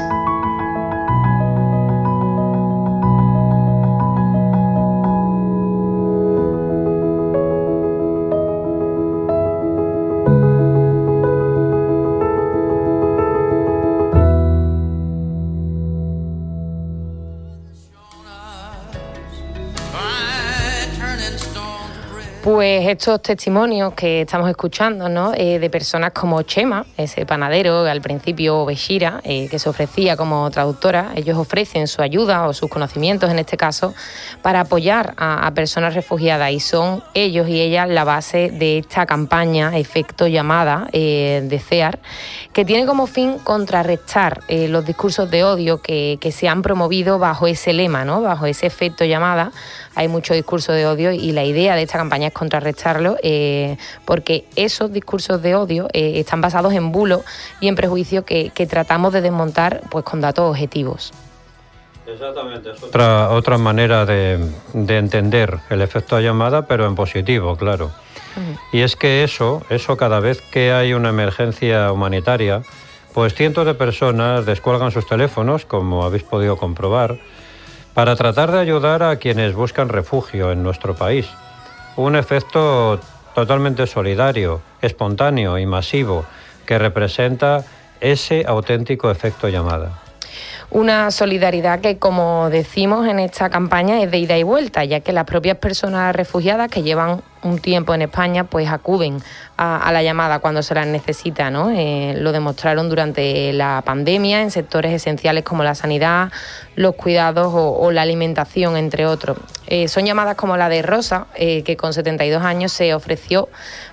Pues 22.63 22.87
estos 22.87 23.21
testimonios 23.23 23.93
que 23.95 24.21
estamos 24.21 24.49
escuchando, 24.49 25.09
¿no? 25.09 25.33
Eh, 25.35 25.59
de 25.59 25.69
personas 25.69 26.13
como 26.13 26.41
Chema, 26.43 26.87
ese 26.97 27.27
panadero, 27.27 27.81
al 27.81 28.01
principio 28.01 28.65
Beshira, 28.65 29.21
eh, 29.25 29.49
que 29.49 29.59
se 29.59 29.69
ofrecía 29.69 30.17
como 30.17 30.49
traductora, 30.49 31.11
ellos 31.17 31.37
ofrecen 31.37 31.89
su 31.89 32.03
ayuda 32.03 32.47
o 32.47 32.53
sus 32.53 32.71
conocimientos 32.71 33.33
en 33.33 33.41
este 33.41 33.57
caso 33.57 33.95
para 34.43 34.61
apoyar 34.61 35.13
a, 35.17 35.51
personas 35.57 35.95
refugiadas 35.95 36.53
y 36.53 36.61
son 36.61 37.03
ellos 37.15 37.49
y 37.49 37.61
ellas 37.61 37.89
la 37.89 38.05
base 38.05 38.53
de 38.53 38.79
esta 38.79 39.07
campaña 39.07 39.77
Efecto 39.77 40.29
Llamada 40.29 40.87
eh, 40.93 41.43
de 41.45 41.59
CEAR, 41.59 41.99
que 42.53 42.65
tiene 42.65 42.87
como 42.87 43.09
fin 43.09 43.41
contrarrestar 43.41 44.43
los 44.49 44.87
discursos 44.87 45.29
de 45.29 45.43
odio 45.43 45.83
que, 45.83 46.17
que, 46.21 46.31
se 46.31 46.49
han 46.49 46.63
promovido 46.63 47.19
bajo 47.19 47.49
ese 47.49 47.73
lema, 47.73 48.05
¿no? 48.05 48.23
bajo 48.23 48.47
ese 48.47 48.67
efecto 48.67 49.05
llamada. 49.05 49.51
Hay 49.95 50.09
mucho 50.09 50.35
discurso 50.35 50.73
de 50.73 50.87
odio 50.87 51.13
y 51.13 51.33
la 51.33 51.45
idea 51.45 51.77
de 51.77 51.83
esta 51.83 51.99
campaña 51.99 52.29
es 52.29 52.33
contrarrestarlo, 52.33 53.17
eh, 53.23 53.77
porque 54.05 54.47
esos 54.57 54.93
discursos 54.93 55.43
de 55.43 55.55
odio 55.55 55.89
eh, 55.93 56.21
están 56.21 56.41
basados 56.41 56.73
en 56.73 56.93
bulos 56.93 57.23
y 57.61 57.69
en 57.69 57.75
prejuicios 57.75 58.25
que, 58.25 58.51
tratamos 58.69 59.13
de 59.13 59.21
desmontar 59.21 59.83
pues, 59.91 60.05
con 60.05 60.21
datos 60.21 60.51
objetivos. 60.51 61.13
Exactamente, 62.07 62.71
es 62.71 62.83
otra, 62.83 63.31
otra 63.31 63.59
manera 63.59 64.07
de, 64.07 64.39
entender 64.75 65.59
el 65.71 65.83
efecto 65.83 66.19
llamada, 66.21 66.67
pero 66.67 66.87
en 66.87 66.95
positivo, 66.95 67.57
claro. 67.57 67.91
Y 68.73 68.81
es 68.81 68.97
que 68.97 69.25
eso, 69.25 69.63
eso 69.69 69.97
cada 69.97 70.19
vez 70.21 70.41
que 70.41 70.73
hay 70.73 70.95
una 70.95 71.11
emergencia 71.11 71.93
humanitaria, 71.93 72.63
pues 73.13 73.35
cientos 73.35 73.67
de 73.67 73.75
personas 73.75 74.47
descuelgan 74.47 74.91
sus 74.91 75.07
teléfonos, 75.07 75.67
como 75.67 76.05
habéis 76.05 76.23
podido 76.23 76.57
comprobar, 76.57 77.19
para 77.95 78.17
tratar 78.17 78.51
de 78.53 78.59
ayudar 78.59 79.03
a 79.03 79.17
quienes 79.17 79.55
buscan 79.55 79.89
refugio 79.89 80.53
en 80.53 80.63
nuestro 80.63 80.95
país 80.95 81.29
un 81.97 82.17
efecto 82.17 82.99
totalmente 83.35 83.87
solidario, 83.87 84.63
espontáneo 84.81 85.59
y 85.59 85.67
masivo 85.67 86.25
que 86.67 86.79
representa 86.79 87.65
ese 88.01 88.45
auténtico 88.47 89.11
efecto 89.11 89.49
llamada. 89.49 90.01
Una 90.71 91.11
solidaridad 91.11 91.81
que, 91.81 91.99
como 91.99 92.49
decimos 92.49 93.07
en 93.07 93.21
esta 93.21 93.51
campaña, 93.51 94.03
es 94.03 94.11
de 94.11 94.19
ida 94.19 94.39
y 94.39 94.43
vuelta, 94.43 94.85
ya 94.85 95.01
que 95.01 95.13
las 95.13 95.25
propias 95.25 95.59
personas 95.59 96.17
refugiadas 96.17 96.71
que 96.71 96.83
llevan 96.83 97.23
un 97.43 97.59
tiempo 97.59 97.95
en 97.95 98.03
España, 98.03 98.45
pues 98.45 98.69
acuden 98.69 99.23
a, 99.57 99.91
la 99.93 100.03
llamada 100.03 100.39
cuando 100.41 100.63
se 100.63 100.75
las 100.75 100.87
necesita, 100.87 101.51
¿no? 101.51 101.71
Eh, 101.71 102.15
lo 102.17 102.33
demostraron 102.33 102.89
durante 102.89 103.53
la 103.53 103.83
pandemia 103.85 104.43
en 104.43 104.51
sectores 104.51 104.93
esenciales 104.93 105.45
como 105.45 105.63
la 105.63 105.75
sanidad, 105.75 106.33
los 106.75 106.95
cuidados 106.95 107.53
o, 107.55 107.91
la 107.93 108.03
alimentación, 108.03 108.77
entre 108.77 109.07
otros. 109.07 109.39
Eh, 109.67 109.89
son 109.89 110.05
llamadas 110.05 110.37
como 110.37 110.57
la 110.57 110.69
de 110.69 110.83
Rosa, 110.83 111.27
eh, 111.35 111.63
que 111.63 111.77
con 111.77 111.93
72 111.93 112.43
años 112.43 112.73
se 112.73 112.95
ofreció 112.95 113.49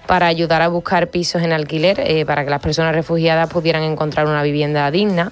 para 0.08 0.28
ayudar 0.28 0.62
a 0.62 0.68
buscar 0.68 1.10
pisos 1.10 1.44
en 1.44 1.54
alquiler 1.54 2.26
para 2.26 2.44
que 2.44 2.50
las 2.50 2.62
personas 2.62 2.96
refugiadas 2.96 3.48
pudieran 3.50 3.84
encontrar 3.84 4.26
una 4.26 4.42
vivienda 4.42 4.90
digna 4.90 5.32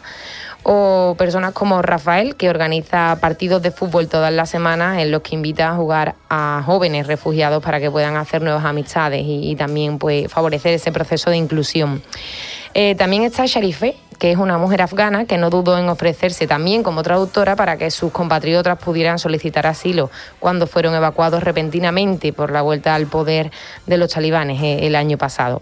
o 0.69 1.15
personas 1.17 1.53
como 1.53 1.81
Rafael, 1.81 2.35
que 2.35 2.49
organiza 2.49 3.17
partidos 3.21 3.61
de 3.61 3.71
fútbol 3.71 4.09
todas 4.09 4.33
las 4.33 4.49
semanas 4.49 4.99
en 4.99 5.11
los 5.11 5.21
que 5.21 5.33
invita 5.33 5.69
a 5.69 5.75
jugar 5.75 6.15
a 6.29 6.61
jóvenes 6.65 7.07
refugiados 7.07 7.63
para 7.63 7.79
que 7.79 7.89
puedan 7.89 8.17
hacer 8.17 8.41
nuevas 8.41 8.65
amistades 8.65 9.23
y, 9.25 9.55
también 9.55 9.97
pues, 9.97 10.29
favorecer 10.29 10.73
ese 10.73 10.91
proceso 10.91 11.29
de 11.29 11.37
inclusión. 11.37 12.03
Eh, 12.73 12.95
también 12.95 13.23
está 13.23 13.45
Sharife, 13.45 13.95
que 14.17 14.31
es 14.31 14.37
una 14.37 14.57
mujer 14.57 14.81
afgana 14.81 15.25
que 15.25 15.37
no 15.37 15.49
dudó 15.49 15.77
en 15.77 15.89
ofrecerse 15.89 16.47
también 16.47 16.83
como 16.83 17.03
traductora 17.03 17.55
para 17.55 17.77
que 17.77 17.91
sus 17.91 18.11
compatriotas 18.11 18.77
pudieran 18.79 19.19
solicitar 19.19 19.67
asilo 19.67 20.09
cuando 20.39 20.67
fueron 20.67 20.95
evacuados 20.95 21.43
repentinamente 21.43 22.33
por 22.33 22.51
la 22.51 22.61
vuelta 22.61 22.95
al 22.95 23.07
poder 23.07 23.51
de 23.85 23.97
los 23.97 24.11
talibanes 24.11 24.61
eh, 24.61 24.87
el 24.87 24.95
año 24.95 25.17
pasado. 25.17 25.61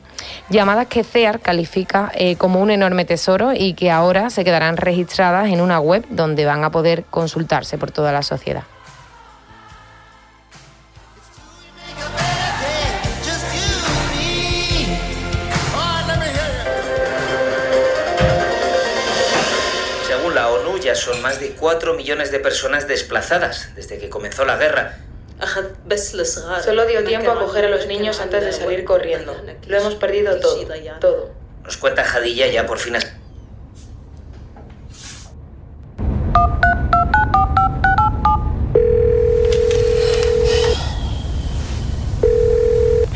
Llamadas 0.50 0.88
que 0.88 1.04
CEAR 1.04 1.40
califica 1.40 2.12
eh, 2.16 2.36
como 2.36 2.62
un 2.62 2.72
enorme 2.72 3.06
tesoro 3.06 3.54
y 3.54 3.74
que 3.74 3.92
ahora 3.92 4.30
se 4.30 4.44
quedarán 4.44 4.78
registradas 4.78 5.48
en 5.50 5.62
una 5.62 5.80
web 5.80 6.06
donde 6.10 6.46
van 6.46 6.64
a 6.64 6.72
poder 6.72 7.06
consultarse 7.10 7.78
por 7.78 7.92
toda 7.92 8.12
la 8.12 8.22
sociedad. 8.22 8.64
4 21.66 21.96
millones 21.96 22.30
de 22.30 22.40
personas 22.40 22.88
desplazadas 22.88 23.70
desde 23.76 23.98
que 23.98 24.08
comenzó 24.08 24.46
la 24.46 24.56
guerra. 24.56 25.00
Solo 26.64 26.86
dio 26.86 27.04
tiempo 27.04 27.32
a 27.32 27.40
coger 27.40 27.66
a 27.66 27.70
los 27.70 27.88
niños 27.88 28.20
antes 28.20 28.46
de 28.46 28.54
salir 28.54 28.86
corriendo. 28.86 29.36
Lo 29.66 29.76
hemos 29.76 29.96
perdido 29.96 30.40
todo, 30.40 30.64
todo. 31.00 31.32
Nos 31.64 31.78
cuenta 31.78 32.04
Jadilla 32.04 32.46
ya 32.46 32.68
por 32.68 32.78
fin. 32.78 32.98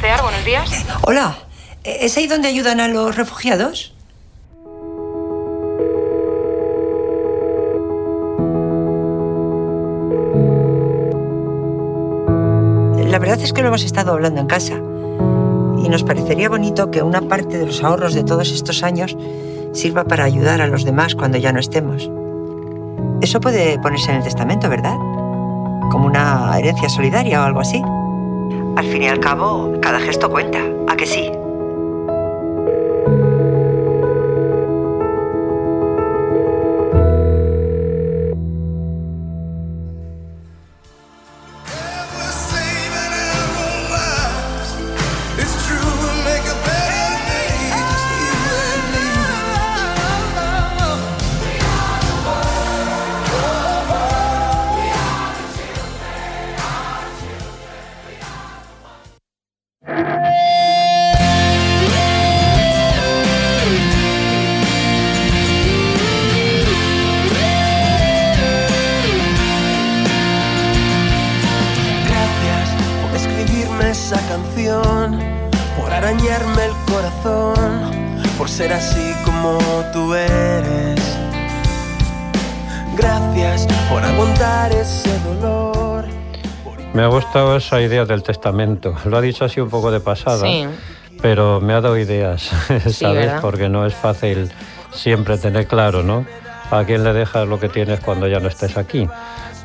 Cear, 0.01 0.23
buenos 0.23 0.43
días. 0.43 0.71
Hola, 1.03 1.37
¿es 1.83 2.17
ahí 2.17 2.25
donde 2.25 2.47
ayudan 2.47 2.79
a 2.79 2.87
los 2.87 3.15
refugiados? 3.15 3.93
Verdad 13.39 13.51
es 13.51 13.53
que 13.53 13.61
lo 13.61 13.69
hemos 13.69 13.85
estado 13.85 14.11
hablando 14.11 14.41
en 14.41 14.47
casa 14.47 14.73
y 14.75 15.87
nos 15.87 16.03
parecería 16.03 16.49
bonito 16.49 16.91
que 16.91 17.01
una 17.01 17.21
parte 17.21 17.57
de 17.57 17.67
los 17.67 17.81
ahorros 17.81 18.13
de 18.13 18.25
todos 18.25 18.51
estos 18.51 18.83
años 18.83 19.15
sirva 19.71 20.03
para 20.03 20.25
ayudar 20.25 20.59
a 20.59 20.67
los 20.67 20.83
demás 20.83 21.15
cuando 21.15 21.37
ya 21.37 21.53
no 21.53 21.59
estemos. 21.61 22.11
Eso 23.21 23.39
puede 23.39 23.79
ponerse 23.79 24.11
en 24.11 24.17
el 24.17 24.23
testamento, 24.23 24.67
¿verdad? 24.67 24.97
Como 25.89 26.07
una 26.07 26.59
herencia 26.59 26.89
solidaria 26.89 27.41
o 27.41 27.45
algo 27.45 27.61
así. 27.61 27.81
Al 28.75 28.85
fin 28.85 29.03
y 29.03 29.07
al 29.07 29.21
cabo, 29.21 29.71
cada 29.81 30.01
gesto 30.01 30.29
cuenta, 30.29 30.59
¿a 30.89 30.97
que 30.97 31.05
sí? 31.05 31.31
Esa 87.59 87.81
idea 87.81 88.05
del 88.05 88.23
testamento. 88.23 88.95
Lo 89.05 89.17
ha 89.17 89.21
dicho 89.21 89.45
así 89.45 89.59
un 89.59 89.69
poco 89.69 89.91
de 89.91 89.99
pasada, 89.99 90.47
pero 91.21 91.61
me 91.61 91.73
ha 91.73 91.81
dado 91.81 91.97
ideas, 91.97 92.49
¿sabes? 92.89 93.33
Porque 93.41 93.69
no 93.69 93.85
es 93.85 93.93
fácil 93.93 94.49
siempre 94.91 95.37
tener 95.37 95.67
claro, 95.67 96.03
¿no? 96.03 96.25
¿A 96.71 96.83
quién 96.85 97.03
le 97.03 97.13
dejas 97.13 97.47
lo 97.47 97.59
que 97.59 97.69
tienes 97.69 97.99
cuando 97.99 98.27
ya 98.27 98.39
no 98.39 98.47
estés 98.47 98.77
aquí? 98.77 99.07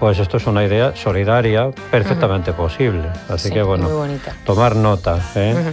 Pues 0.01 0.19
esto 0.19 0.37
es 0.37 0.47
una 0.47 0.65
idea 0.65 0.95
solidaria 0.97 1.71
perfectamente 1.91 2.53
posible. 2.53 3.09
Así 3.29 3.51
que 3.51 3.63
bueno, 3.63 3.89
tomar 4.45 4.77
nota. 4.77 5.19
¿eh? 5.35 5.73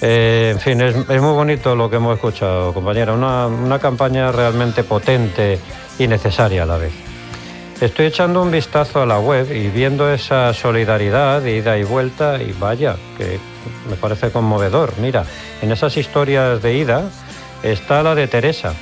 Eh, 0.00 0.50
en 0.52 0.60
fin, 0.60 0.80
es, 0.80 0.94
muy 0.94 1.32
bonito 1.32 1.74
lo 1.74 1.88
que 1.88 1.96
hemos 1.96 2.14
escuchado, 2.16 2.74
compañera. 2.74 3.12
Una, 3.12 3.46
una 3.46 3.78
campaña 3.78 4.30
realmente 4.32 4.84
potente 4.84 5.58
y 5.98 6.06
necesaria 6.06 6.64
a 6.64 6.66
la 6.66 6.76
vez. 6.76 6.92
Estoy 7.80 8.06
echando 8.06 8.40
un 8.42 8.50
vistazo 8.50 9.02
a 9.02 9.06
la 9.06 9.18
web 9.18 9.50
y 9.52 9.68
viendo 9.68 10.12
esa 10.12 10.54
solidaridad 10.54 11.44
ida 11.44 11.76
y 11.76 11.84
vuelta 11.84 12.40
y 12.40 12.52
vaya, 12.52 12.96
que 13.18 13.38
me 13.90 13.96
parece 13.96 14.30
conmovedor. 14.30 14.94
Mira, 14.98 15.24
en 15.60 15.72
esas 15.72 15.96
historias 15.96 16.62
de 16.62 16.74
ida 16.74 17.10
está 17.62 18.02
la 18.02 18.14
de 18.14 18.28
Teresa, 18.28 18.74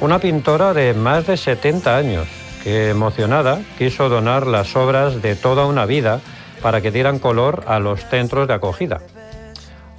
una 0.00 0.18
pintora 0.18 0.74
de 0.74 0.94
más 0.94 1.26
de 1.26 1.36
70 1.36 1.96
años 1.96 2.26
que 2.62 2.90
emocionada 2.90 3.60
quiso 3.78 4.08
donar 4.08 4.46
las 4.46 4.74
obras 4.76 5.22
de 5.22 5.36
toda 5.36 5.66
una 5.66 5.86
vida 5.86 6.20
para 6.60 6.80
que 6.80 6.90
dieran 6.90 7.18
color 7.18 7.64
a 7.66 7.78
los 7.78 8.04
centros 8.04 8.48
de 8.48 8.54
acogida. 8.54 9.00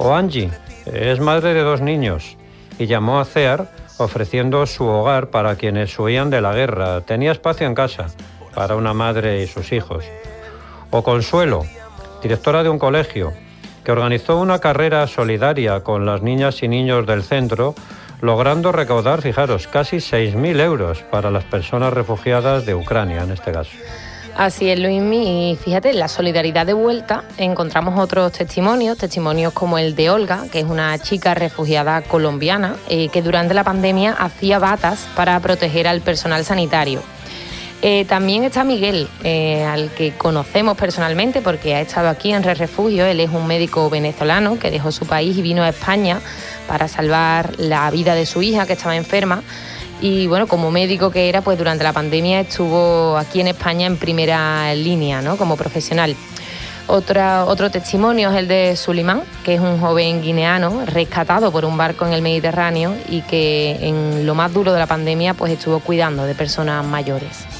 O 0.02 0.16
Angie 0.16 0.50
es 0.86 1.20
madre 1.20 1.54
de 1.54 1.62
dos 1.62 1.82
niños 1.82 2.38
y 2.80 2.88
llamó 2.88 3.20
a 3.20 3.26
CEAR 3.26 3.68
ofreciendo 3.98 4.66
su 4.66 4.86
hogar 4.86 5.30
para 5.30 5.58
quienes 5.58 6.00
huían 6.00 6.30
de 6.30 6.40
la 6.40 6.54
guerra. 6.54 7.02
Tenía 7.02 7.34
espacio 7.34 7.68
en 7.68 7.76
casa 7.76 8.08
para 8.56 8.78
una 8.78 8.94
madre 8.94 9.44
y 9.44 9.48
sus 9.48 9.74
hijos. 9.74 10.06
O 10.90 11.04
Consuelo, 11.04 11.66
directora 12.24 12.64
de 12.64 12.70
un 12.70 12.80
colegio, 12.80 13.34
que 13.84 13.92
organizó 13.92 14.38
una 14.38 14.60
carrera 14.60 15.06
solidaria 15.06 15.82
con 15.82 16.06
las 16.06 16.22
niñas 16.22 16.64
y 16.64 16.70
niños 16.70 17.06
del 17.06 17.22
centro, 17.22 17.76
logrando 18.22 18.72
recaudar, 18.72 19.22
fijaros, 19.22 19.68
casi 19.68 19.98
6.000 19.98 20.62
euros 20.62 21.04
para 21.12 21.30
las 21.30 21.44
personas 21.44 21.92
refugiadas 21.92 22.66
de 22.66 22.74
Ucrania 22.74 23.24
en 23.24 23.32
este 23.32 23.52
caso. 23.52 23.72
Así 24.40 24.70
es, 24.70 24.80
Luismi. 24.80 25.52
Y 25.52 25.56
fíjate, 25.58 25.90
en 25.90 26.00
la 26.00 26.08
solidaridad 26.08 26.66
de 26.66 26.72
vuelta 26.72 27.26
encontramos 27.38 28.00
otros 28.00 28.32
testimonios, 28.32 28.98
testimonios 28.98 29.52
como 29.52 29.78
el 29.78 29.98
de 29.98 30.10
Olga, 30.12 30.46
que 30.50 30.62
es 30.62 30.66
una 30.66 30.98
chica 30.98 31.34
refugiada 31.34 32.02
colombiana 32.04 32.78
eh, 32.88 33.10
que 33.10 33.22
durante 33.22 33.54
la 33.54 33.66
pandemia 33.66 34.14
hacía 34.14 34.58
batas 34.58 35.10
para 35.14 35.38
proteger 35.42 35.90
al 35.90 36.00
personal 36.00 36.46
sanitario. 36.46 37.02
Eh, 37.82 38.06
también 38.06 38.46
está 38.46 38.64
Miguel, 38.64 39.10
eh, 39.26 39.66
al 39.66 39.90
que 39.90 40.14
conocemos 40.14 40.78
personalmente 40.78 41.42
porque 41.42 41.76
ha 41.76 41.82
estado 41.82 42.08
aquí 42.08 42.32
en 42.32 42.42
Re 42.42 42.54
Refugio. 42.54 43.06
Él 43.06 43.20
es 43.20 43.32
un 43.32 43.46
médico 43.46 43.90
venezolano 43.90 44.58
que 44.58 44.72
dejó 44.72 44.94
su 44.94 45.06
país 45.06 45.38
y 45.38 45.42
vino 45.42 45.64
a 45.64 45.70
España 45.70 46.22
para 46.66 46.88
salvar 46.88 47.60
la 47.60 47.92
vida 47.92 48.16
de 48.16 48.26
su 48.26 48.42
hija 48.42 48.66
que 48.66 48.74
estaba 48.74 48.96
enferma 48.96 49.44
y 50.02 50.28
bueno, 50.28 50.48
como 50.48 50.72
médico 50.72 51.12
que 51.12 51.30
era, 51.30 51.42
pues 51.42 51.58
durante 51.58 51.84
la 51.84 51.94
pandemia 51.94 52.42
estuvo 52.42 53.18
aquí 53.18 53.42
en 53.42 53.48
España 53.48 53.88
en 53.88 53.98
primera 53.98 54.74
línea, 54.74 55.22
¿no? 55.22 55.38
Como 55.38 55.58
profesional. 55.58 56.16
Otra, 56.88 57.46
otro 57.46 57.70
testimonio 57.70 58.32
es 58.32 58.38
el 58.38 58.48
de 58.48 58.76
Sulimán, 58.76 59.22
que 59.44 59.54
es 59.54 59.62
un 59.62 59.80
joven 59.80 60.24
guineano 60.24 60.86
rescatado 60.88 61.52
por 61.52 61.64
un 61.64 61.78
barco 61.78 62.06
en 62.08 62.14
el 62.14 62.24
Mediterráneo 62.24 62.96
y 63.08 63.22
que 63.22 63.78
en 63.82 64.26
lo 64.26 64.34
más 64.34 64.52
duro 64.54 64.74
de 64.74 64.80
la 64.80 64.88
pandemia 64.88 65.36
pues 65.36 65.52
estuvo 65.52 65.80
cuidando 65.82 66.24
de 66.24 66.34
personas 66.34 66.84
mayores. 66.84 67.59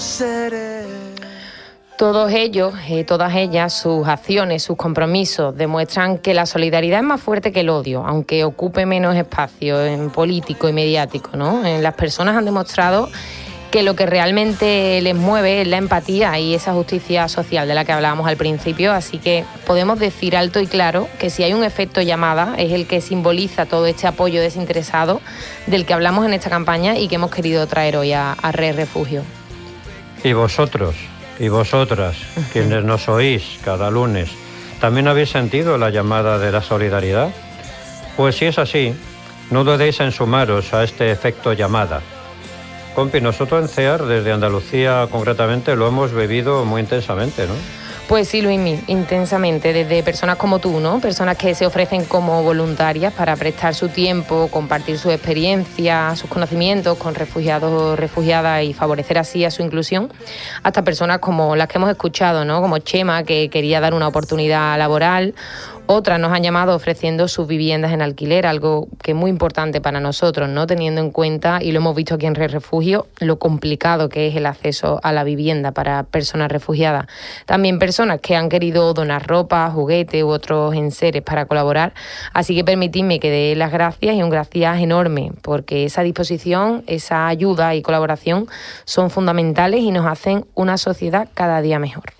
Seré 0.00 0.84
todos 2.00 2.32
ellos, 2.32 2.72
y 2.88 3.04
todas 3.04 3.34
ellas, 3.34 3.74
sus 3.74 4.08
acciones, 4.08 4.62
sus 4.62 4.74
compromisos 4.78 5.54
demuestran 5.54 6.16
que 6.16 6.32
la 6.32 6.46
solidaridad 6.46 7.00
es 7.00 7.04
más 7.04 7.20
fuerte 7.20 7.52
que 7.52 7.60
el 7.60 7.68
odio, 7.68 8.06
aunque 8.06 8.42
ocupe 8.42 8.86
menos 8.86 9.14
espacio 9.16 9.84
en 9.84 10.08
político 10.08 10.66
y 10.66 10.72
mediático. 10.72 11.36
¿no? 11.36 11.62
Las 11.62 11.92
personas 11.92 12.38
han 12.38 12.46
demostrado 12.46 13.10
que 13.70 13.82
lo 13.82 13.96
que 13.96 14.06
realmente 14.06 14.98
les 15.02 15.14
mueve 15.14 15.60
es 15.60 15.68
la 15.68 15.76
empatía 15.76 16.38
y 16.38 16.54
esa 16.54 16.72
justicia 16.72 17.28
social 17.28 17.68
de 17.68 17.74
la 17.74 17.84
que 17.84 17.92
hablábamos 17.92 18.26
al 18.26 18.38
principio, 18.38 18.92
así 18.94 19.18
que 19.18 19.44
podemos 19.66 19.98
decir 19.98 20.38
alto 20.38 20.58
y 20.58 20.66
claro 20.66 21.06
que 21.18 21.28
si 21.28 21.42
hay 21.42 21.52
un 21.52 21.64
efecto 21.64 22.00
llamada 22.00 22.54
es 22.56 22.72
el 22.72 22.86
que 22.86 23.02
simboliza 23.02 23.66
todo 23.66 23.84
este 23.84 24.06
apoyo 24.06 24.40
desinteresado 24.40 25.20
del 25.66 25.84
que 25.84 25.92
hablamos 25.92 26.24
en 26.24 26.32
esta 26.32 26.48
campaña 26.48 26.96
y 26.96 27.08
que 27.08 27.16
hemos 27.16 27.30
querido 27.30 27.66
traer 27.66 27.98
hoy 27.98 28.14
a, 28.14 28.32
a 28.32 28.52
Red 28.52 28.76
Refugio. 28.76 29.22
¿Y 30.22 30.32
vosotros? 30.34 30.94
Y 31.38 31.48
vosotras, 31.48 32.16
quienes 32.52 32.84
nos 32.84 33.08
oís 33.08 33.58
cada 33.64 33.90
lunes, 33.90 34.28
¿también 34.80 35.08
habéis 35.08 35.30
sentido 35.30 35.78
la 35.78 35.88
llamada 35.88 36.38
de 36.38 36.52
la 36.52 36.60
solidaridad? 36.60 37.30
Pues 38.16 38.36
si 38.36 38.44
es 38.44 38.58
así, 38.58 38.94
no 39.50 39.64
dudéis 39.64 40.00
en 40.00 40.12
sumaros 40.12 40.74
a 40.74 40.84
este 40.84 41.10
efecto 41.10 41.54
llamada. 41.54 42.02
Compi, 42.94 43.22
nosotros 43.22 43.62
en 43.62 43.68
CEAR, 43.68 44.04
desde 44.04 44.32
Andalucía 44.32 45.08
concretamente, 45.10 45.74
lo 45.76 45.88
hemos 45.88 46.12
bebido 46.12 46.66
muy 46.66 46.82
intensamente, 46.82 47.46
¿no? 47.46 47.54
Pues 48.10 48.26
sí, 48.26 48.42
Luismi, 48.42 48.80
intensamente, 48.88 49.72
desde 49.72 50.02
personas 50.02 50.34
como 50.34 50.58
tú, 50.58 50.80
¿no? 50.80 50.98
Personas 50.98 51.36
que 51.36 51.54
se 51.54 51.64
ofrecen 51.64 52.04
como 52.04 52.42
voluntarias 52.42 53.14
para 53.14 53.36
prestar 53.36 53.72
su 53.72 53.88
tiempo, 53.88 54.48
compartir 54.50 54.98
su 54.98 55.12
experiencia, 55.12 56.16
sus 56.16 56.28
conocimientos 56.28 56.98
con 56.98 57.14
refugiados 57.14 57.96
refugiadas 57.96 58.64
y 58.64 58.74
favorecer 58.74 59.16
así 59.18 59.44
a 59.44 59.52
su 59.52 59.62
inclusión, 59.62 60.12
hasta 60.64 60.82
personas 60.82 61.20
como 61.20 61.54
las 61.54 61.68
que 61.68 61.78
hemos 61.78 61.88
escuchado, 61.88 62.44
¿no? 62.44 62.60
Como 62.60 62.78
Chema, 62.78 63.22
que 63.22 63.48
quería 63.48 63.78
dar 63.78 63.94
una 63.94 64.08
oportunidad 64.08 64.76
laboral, 64.76 65.32
otras 65.92 66.20
nos 66.20 66.32
han 66.32 66.44
llamado 66.44 66.76
ofreciendo 66.76 67.26
sus 67.26 67.48
viviendas 67.48 67.92
en 67.92 68.00
alquiler, 68.00 68.46
algo 68.46 68.86
que 69.02 69.10
es 69.10 69.16
muy 69.16 69.28
importante 69.28 69.80
para 69.80 69.98
nosotros, 69.98 70.48
¿no? 70.48 70.68
Teniendo 70.68 71.00
en 71.00 71.10
cuenta, 71.10 71.58
y 71.60 71.72
lo 71.72 71.80
hemos 71.80 71.96
visto 71.96 72.14
aquí 72.14 72.26
en 72.26 72.36
Red 72.36 72.52
Refugio, 72.52 73.08
lo 73.18 73.40
complicado 73.40 74.08
que 74.08 74.28
es 74.28 74.36
el 74.36 74.46
acceso 74.46 75.00
a 75.02 75.12
la 75.12 75.24
vivienda 75.24 75.72
para 75.72 76.04
personas 76.04 76.52
refugiadas. 76.52 77.06
También 77.44 77.80
personas 77.80 78.20
que 78.20 78.36
han 78.36 78.48
querido 78.48 78.94
donar 78.94 79.26
ropa, 79.26 79.68
juguetes 79.70 80.22
u 80.22 80.28
otros 80.28 80.74
enseres 80.76 81.22
para 81.22 81.46
colaborar. 81.46 81.92
Así 82.32 82.54
que 82.54 82.62
permitidme 82.62 83.18
que 83.18 83.30
dé 83.30 83.56
las 83.56 83.72
gracias 83.72 84.14
y 84.14 84.22
un 84.22 84.30
gracias 84.30 84.78
enorme, 84.78 85.32
porque 85.42 85.86
esa 85.86 86.02
disposición, 86.02 86.84
esa 86.86 87.26
ayuda 87.26 87.74
y 87.74 87.82
colaboración 87.82 88.46
son 88.84 89.10
fundamentales 89.10 89.80
y 89.80 89.90
nos 89.90 90.06
hacen 90.06 90.46
una 90.54 90.78
sociedad 90.78 91.28
cada 91.34 91.60
día 91.62 91.80
mejor. 91.80 92.19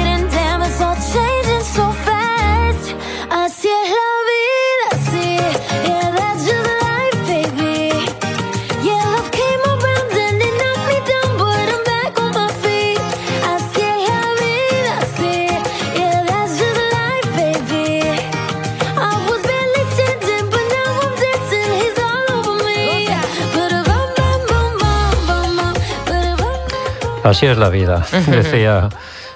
Así 27.23 27.45
es 27.45 27.57
la 27.57 27.69
vida, 27.69 28.05
decía, 28.27 28.89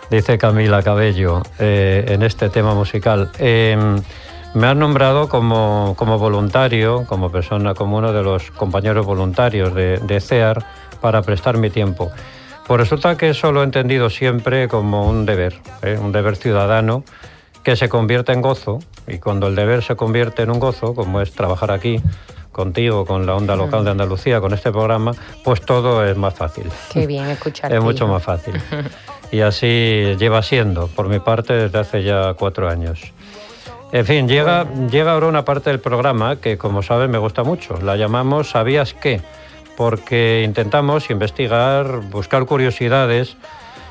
dice 0.09 0.37
Camila 0.37 0.81
Cabello 0.81 1.43
eh, 1.59 2.05
en 2.07 2.23
este 2.23 2.49
tema 2.49 2.73
musical. 2.73 3.29
Eh, 3.37 3.77
me 4.55 4.67
has 4.67 4.75
nombrado 4.75 5.29
como, 5.29 5.93
como 5.97 6.17
voluntario, 6.17 7.05
como 7.07 7.31
persona, 7.31 7.75
como 7.75 7.97
uno 7.97 8.11
de 8.11 8.23
los 8.23 8.49
compañeros 8.51 9.05
voluntarios 9.05 9.75
de, 9.75 9.99
de 9.99 10.19
CEAR 10.19 10.65
para 10.99 11.21
prestar 11.21 11.57
mi 11.57 11.69
tiempo. 11.69 12.11
Pues 12.65 12.79
resulta 12.79 13.17
que 13.17 13.29
eso 13.29 13.51
lo 13.51 13.61
he 13.61 13.65
entendido 13.65 14.09
siempre 14.09 14.67
como 14.67 15.07
un 15.07 15.25
deber, 15.25 15.59
¿eh? 15.83 15.99
un 16.01 16.11
deber 16.11 16.35
ciudadano 16.35 17.03
que 17.63 17.75
se 17.75 17.89
convierte 17.89 18.31
en 18.31 18.41
gozo 18.41 18.79
y 19.07 19.19
cuando 19.19 19.47
el 19.47 19.55
deber 19.55 19.83
se 19.83 19.95
convierte 19.95 20.41
en 20.41 20.49
un 20.49 20.59
gozo, 20.59 20.95
como 20.95 21.21
es 21.21 21.33
trabajar 21.33 21.71
aquí 21.71 22.01
contigo, 22.55 23.05
con 23.05 23.25
la 23.25 23.35
onda 23.35 23.57
local 23.57 23.83
de 23.83 23.91
Andalucía, 23.91 24.39
con 24.39 24.53
este 24.53 24.71
programa, 24.71 25.11
pues 25.43 25.59
todo 25.59 26.05
es 26.05 26.15
más 26.15 26.33
fácil. 26.33 26.71
Qué 26.91 27.05
bien 27.05 27.25
escuchar. 27.25 27.73
Es 27.73 27.81
mucho 27.81 28.07
más 28.07 28.23
fácil. 28.23 28.55
Y 29.31 29.41
así 29.41 30.15
lleva 30.19 30.41
siendo, 30.43 30.87
por 30.87 31.09
mi 31.09 31.19
parte, 31.19 31.51
desde 31.53 31.79
hace 31.79 32.03
ya 32.03 32.35
cuatro 32.35 32.69
años. 32.69 33.11
En 33.91 34.05
fin, 34.05 34.27
llega, 34.29 34.67
llega 34.89 35.13
ahora 35.13 35.27
una 35.27 35.43
parte 35.43 35.71
del 35.71 35.79
programa 35.79 36.37
que, 36.37 36.57
como 36.57 36.83
sabes, 36.83 37.09
me 37.09 37.17
gusta 37.17 37.43
mucho. 37.43 37.77
La 37.81 37.97
llamamos 37.97 38.51
¿Sabías 38.51 38.93
qué? 38.93 39.21
Porque 39.75 40.43
intentamos 40.45 41.09
investigar, 41.09 42.01
buscar 42.11 42.45
curiosidades 42.45 43.35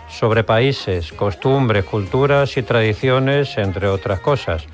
sobre 0.09 0.45
países, 0.45 1.13
costumbres, 1.13 1.85
culturas 1.85 2.57
y 2.57 2.63
tradiciones, 2.63 3.59
entre 3.59 3.89
otras 3.89 4.21
cosas. 4.21 4.65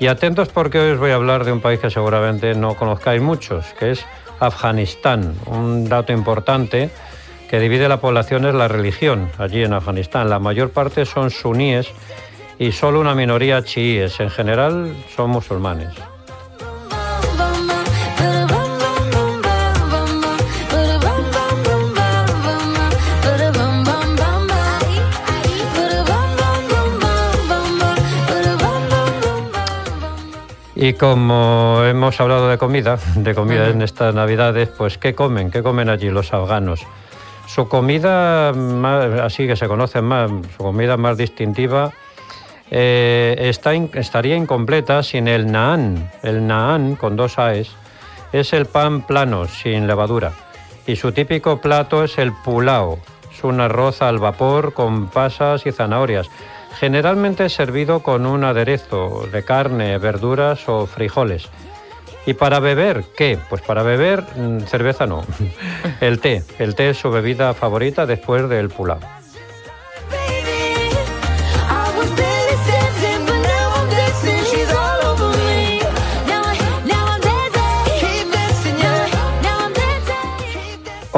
Y 0.00 0.06
atentos 0.06 0.48
porque 0.48 0.78
hoy 0.78 0.92
os 0.92 0.98
voy 0.98 1.10
a 1.10 1.16
hablar 1.16 1.44
de 1.44 1.52
un 1.52 1.60
país 1.60 1.80
que 1.80 1.90
seguramente 1.90 2.54
no 2.54 2.76
conozcáis 2.76 3.20
muchos, 3.20 3.66
que 3.78 3.90
es 3.90 4.04
Afganistán. 4.38 5.34
Un 5.46 5.88
dato 5.88 6.12
importante 6.12 6.90
que 7.50 7.58
divide 7.58 7.88
la 7.88 8.00
población 8.00 8.46
es 8.46 8.54
la 8.54 8.68
religión 8.68 9.30
allí 9.38 9.64
en 9.64 9.72
Afganistán. 9.72 10.30
La 10.30 10.38
mayor 10.38 10.70
parte 10.70 11.04
son 11.04 11.30
suníes 11.30 11.88
y 12.60 12.70
solo 12.70 13.00
una 13.00 13.14
minoría 13.14 13.64
chiíes. 13.64 14.20
En 14.20 14.30
general 14.30 14.94
son 15.16 15.30
musulmanes. 15.30 15.94
Y 30.80 30.92
como 30.92 31.82
hemos 31.84 32.20
hablado 32.20 32.48
de 32.48 32.56
comida, 32.56 32.98
de 33.16 33.34
comida 33.34 33.68
en 33.68 33.82
estas 33.82 34.14
navidades, 34.14 34.68
pues 34.68 34.96
¿qué 34.96 35.12
comen? 35.14 35.50
¿Qué 35.50 35.60
comen 35.62 35.88
allí 35.88 36.08
los 36.08 36.32
afganos? 36.32 36.86
Su 37.48 37.68
comida, 37.68 38.52
más, 38.52 39.06
así 39.20 39.46
que 39.46 39.56
se 39.56 39.66
conoce 39.66 40.02
más, 40.02 40.30
su 40.56 40.62
comida 40.62 40.96
más 40.96 41.16
distintiva, 41.16 41.90
eh, 42.70 43.34
está 43.40 43.74
in- 43.74 43.90
estaría 43.94 44.36
incompleta 44.36 45.02
sin 45.02 45.26
el 45.26 45.50
naan. 45.50 46.10
El 46.22 46.46
naan, 46.46 46.94
con 46.94 47.16
dos 47.16 47.38
aes, 47.38 47.70
es 48.32 48.52
el 48.52 48.66
pan 48.66 49.02
plano, 49.06 49.46
sin 49.48 49.86
levadura. 49.86 50.32
Y 50.86 50.94
su 50.96 51.10
típico 51.12 51.60
plato 51.60 52.04
es 52.04 52.18
el 52.18 52.32
pulao. 52.32 52.98
Es 53.32 53.42
un 53.42 53.60
arroz 53.60 54.00
al 54.02 54.18
vapor 54.18 54.74
con 54.74 55.08
pasas 55.08 55.66
y 55.66 55.72
zanahorias. 55.72 56.28
Generalmente 56.74 57.48
servido 57.48 58.00
con 58.00 58.26
un 58.26 58.44
aderezo 58.44 59.26
de 59.32 59.44
carne, 59.44 59.98
verduras 59.98 60.68
o 60.68 60.86
frijoles. 60.86 61.48
¿Y 62.26 62.34
para 62.34 62.60
beber 62.60 63.04
qué? 63.16 63.38
Pues 63.48 63.62
para 63.62 63.82
beber 63.82 64.22
mm, 64.36 64.60
cerveza 64.60 65.06
no. 65.06 65.24
El 66.00 66.20
té. 66.20 66.44
El 66.58 66.74
té 66.74 66.90
es 66.90 66.98
su 66.98 67.10
bebida 67.10 67.54
favorita 67.54 68.06
después 68.06 68.48
del 68.48 68.68
pulao. 68.68 69.00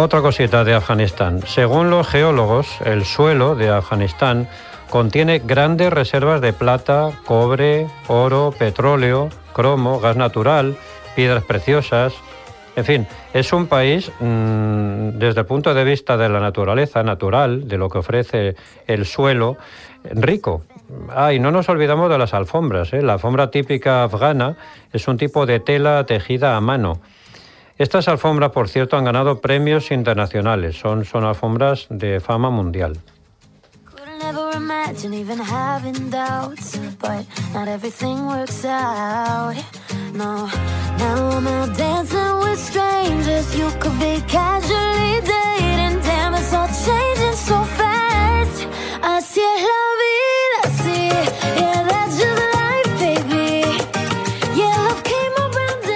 Otra 0.03 0.23
cosita 0.23 0.65
de 0.65 0.73
Afganistán. 0.73 1.43
Según 1.47 1.91
los 1.91 2.09
geólogos, 2.09 2.67
el 2.87 3.05
suelo 3.05 3.55
de 3.55 3.69
Afganistán 3.69 4.49
contiene 4.91 5.39
grandes 5.39 5.93
reservas 5.93 6.41
de 6.41 6.53
plata, 6.53 7.13
cobre, 7.25 7.87
oro, 8.09 8.53
petróleo, 8.59 9.31
cromo, 9.53 10.01
gas 10.01 10.17
natural, 10.17 10.77
piedras 11.15 11.45
preciosas. 11.45 12.13
En 12.77 12.85
fin, 12.85 13.07
es 13.33 13.53
un 13.53 13.67
país, 13.67 14.11
mm, 14.21 15.19
desde 15.19 15.41
el 15.41 15.47
punto 15.47 15.73
de 15.75 15.85
vista 15.85 16.17
de 16.17 16.29
la 16.29 16.41
naturaleza 16.41 17.03
natural, 17.03 17.69
de 17.69 17.79
lo 17.79 17.89
que 17.89 17.99
ofrece 17.99 18.57
el 18.87 19.07
suelo, 19.07 19.57
rico. 20.05 20.63
Ah, 21.09 21.33
y 21.33 21.39
no 21.39 21.51
nos 21.51 21.69
olvidamos 21.69 22.11
de 22.11 22.19
las 22.19 22.35
alfombras. 22.35 22.93
¿eh? 22.93 23.03
La 23.03 23.15
alfombra 23.15 23.51
típica 23.51 24.03
afgana 24.03 24.57
es 24.93 25.07
un 25.09 25.17
tipo 25.17 25.47
de 25.47 25.61
tela 25.61 26.05
tejida 26.05 26.57
a 26.57 26.61
mano. 26.61 27.01
Estas 27.79 28.09
alfombras, 28.09 28.51
por 28.51 28.69
cierto, 28.69 28.97
han 28.97 29.05
ganado 29.05 29.41
premios 29.41 29.91
internacionales. 29.91 30.77
Son, 30.77 31.05
son 31.05 31.25
alfombras 31.25 31.87
de 31.89 32.21
fama 32.21 32.51
mundial. 32.51 32.99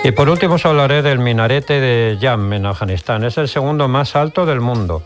Y 0.05 0.13
por 0.13 0.29
último 0.29 0.57
os 0.57 0.67
hablaré 0.67 1.01
del 1.01 1.19
minarete 1.19 1.81
de 1.81 2.19
Yam 2.21 2.53
en 2.53 2.67
Afganistán. 2.67 3.25
Es 3.25 3.39
el 3.39 3.49
segundo 3.49 3.89
más 3.89 4.15
alto 4.15 4.45
del 4.45 4.61
mundo. 4.61 5.03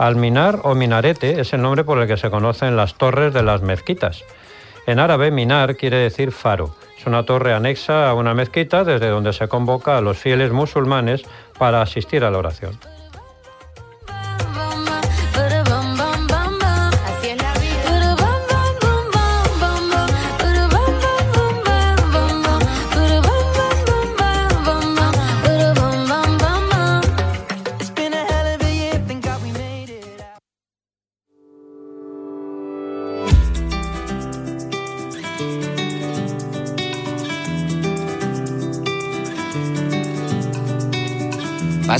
Alminar 0.00 0.60
o 0.62 0.74
minarete 0.74 1.42
es 1.42 1.52
el 1.52 1.60
nombre 1.60 1.84
por 1.84 1.98
el 1.98 2.08
que 2.08 2.16
se 2.16 2.30
conocen 2.30 2.74
las 2.74 2.94
torres 2.94 3.34
de 3.34 3.42
las 3.42 3.60
mezquitas. 3.60 4.24
En 4.86 4.98
árabe, 4.98 5.30
minar 5.30 5.76
quiere 5.76 5.98
decir 5.98 6.32
faro. 6.32 6.74
Es 6.98 7.04
una 7.04 7.24
torre 7.24 7.52
anexa 7.52 8.08
a 8.08 8.14
una 8.14 8.32
mezquita 8.32 8.82
desde 8.82 9.10
donde 9.10 9.34
se 9.34 9.46
convoca 9.46 9.98
a 9.98 10.00
los 10.00 10.16
fieles 10.16 10.52
musulmanes 10.52 11.24
para 11.58 11.82
asistir 11.82 12.24
a 12.24 12.30
la 12.30 12.38
oración. 12.38 12.78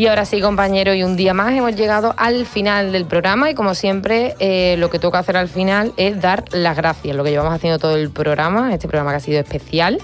Y 0.00 0.06
ahora 0.06 0.24
sí, 0.24 0.40
compañero, 0.40 0.94
y 0.94 1.02
un 1.02 1.14
día 1.14 1.34
más 1.34 1.52
hemos 1.52 1.76
llegado 1.76 2.14
al 2.16 2.46
final 2.46 2.90
del 2.90 3.04
programa 3.04 3.50
y 3.50 3.54
como 3.54 3.74
siempre 3.74 4.34
eh, 4.38 4.76
lo 4.78 4.88
que 4.88 4.98
toca 4.98 5.18
hacer 5.18 5.36
al 5.36 5.48
final 5.48 5.92
es 5.98 6.18
dar 6.22 6.44
las 6.52 6.74
gracias, 6.74 7.14
lo 7.14 7.22
que 7.22 7.28
llevamos 7.28 7.52
haciendo 7.52 7.78
todo 7.78 7.96
el 7.96 8.08
programa, 8.08 8.72
este 8.72 8.88
programa 8.88 9.10
que 9.10 9.16
ha 9.18 9.20
sido 9.20 9.40
especial. 9.40 10.00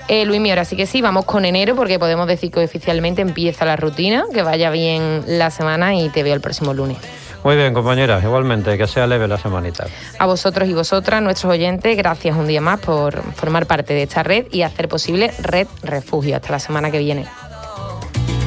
Eh, 0.08 0.24
Luis, 0.24 0.40
ahora 0.50 0.64
sí 0.64 0.74
que 0.74 0.86
sí, 0.86 1.00
vamos 1.00 1.26
con 1.26 1.44
enero 1.44 1.76
porque 1.76 2.00
podemos 2.00 2.26
decir 2.26 2.50
que 2.50 2.64
oficialmente 2.64 3.22
empieza 3.22 3.64
la 3.64 3.76
rutina, 3.76 4.24
que 4.34 4.42
vaya 4.42 4.70
bien 4.70 5.22
la 5.28 5.52
semana 5.52 5.94
y 5.94 6.08
te 6.08 6.24
veo 6.24 6.34
el 6.34 6.40
próximo 6.40 6.74
lunes. 6.74 6.98
Muy 7.44 7.56
bien, 7.56 7.74
compañeras, 7.74 8.24
igualmente, 8.24 8.78
que 8.78 8.86
sea 8.86 9.06
leve 9.06 9.28
la 9.28 9.36
semanita. 9.36 9.86
A 10.18 10.24
vosotros 10.24 10.66
y 10.66 10.72
vosotras, 10.72 11.20
nuestros 11.22 11.52
oyentes, 11.52 11.94
gracias 11.94 12.34
un 12.34 12.46
día 12.46 12.62
más 12.62 12.80
por 12.80 13.22
formar 13.34 13.66
parte 13.66 13.92
de 13.92 14.04
esta 14.04 14.22
red 14.22 14.46
y 14.50 14.62
hacer 14.62 14.88
posible 14.88 15.30
Red 15.40 15.68
Refugio. 15.82 16.36
Hasta 16.36 16.52
la 16.52 16.58
semana 16.58 16.90
que 16.90 17.00
viene. 17.00 17.26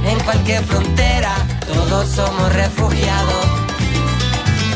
En 0.03 0.19
cualquier 0.21 0.63
frontera, 0.63 1.35
todos 1.71 2.07
somos 2.07 2.53
refugiados. 2.55 3.45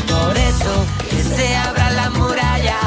Por 0.08 0.38
eso, 0.38 0.86
que 1.10 1.24
se 1.24 1.56
abra 1.56 1.90
la 1.90 2.10
muralla, 2.12 2.78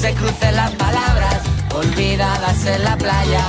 se 0.00 0.14
crucen 0.14 0.54
las 0.54 0.70
palabras 0.76 1.42
olvidadas 1.74 2.66
en 2.66 2.84
la 2.84 2.96
playa. 2.96 3.44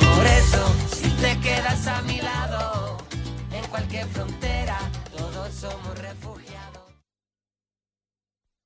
Por 0.00 0.26
eso, 0.26 0.74
si 0.92 1.10
te 1.10 1.38
quedas 1.38 1.86
a 1.86 2.02
mi 2.02 2.20
lado, 2.20 2.96
en 3.52 3.64
cualquier 3.70 4.06
frontera, 4.08 4.35
somos 5.56 5.98
refugiados. 5.98 6.82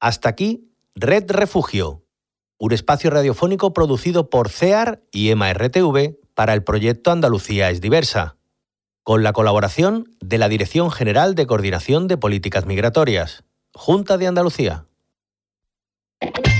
Hasta 0.00 0.28
aquí, 0.28 0.72
Red 0.94 1.30
Refugio, 1.30 2.04
un 2.58 2.72
espacio 2.72 3.10
radiofónico 3.10 3.72
producido 3.72 4.28
por 4.28 4.48
CEAR 4.48 5.02
y 5.12 5.30
EMA-RTV 5.30 6.18
para 6.34 6.52
el 6.52 6.64
proyecto 6.64 7.10
Andalucía 7.10 7.70
es 7.70 7.80
diversa, 7.80 8.36
con 9.02 9.22
la 9.22 9.32
colaboración 9.32 10.16
de 10.20 10.38
la 10.38 10.48
Dirección 10.48 10.90
General 10.90 11.34
de 11.34 11.46
Coordinación 11.46 12.08
de 12.08 12.16
Políticas 12.16 12.66
Migratorias, 12.66 13.44
Junta 13.72 14.18
de 14.18 14.26
Andalucía. 14.26 14.86
local 16.20 16.20
de 16.20 16.26
Andalucía. 16.26 16.59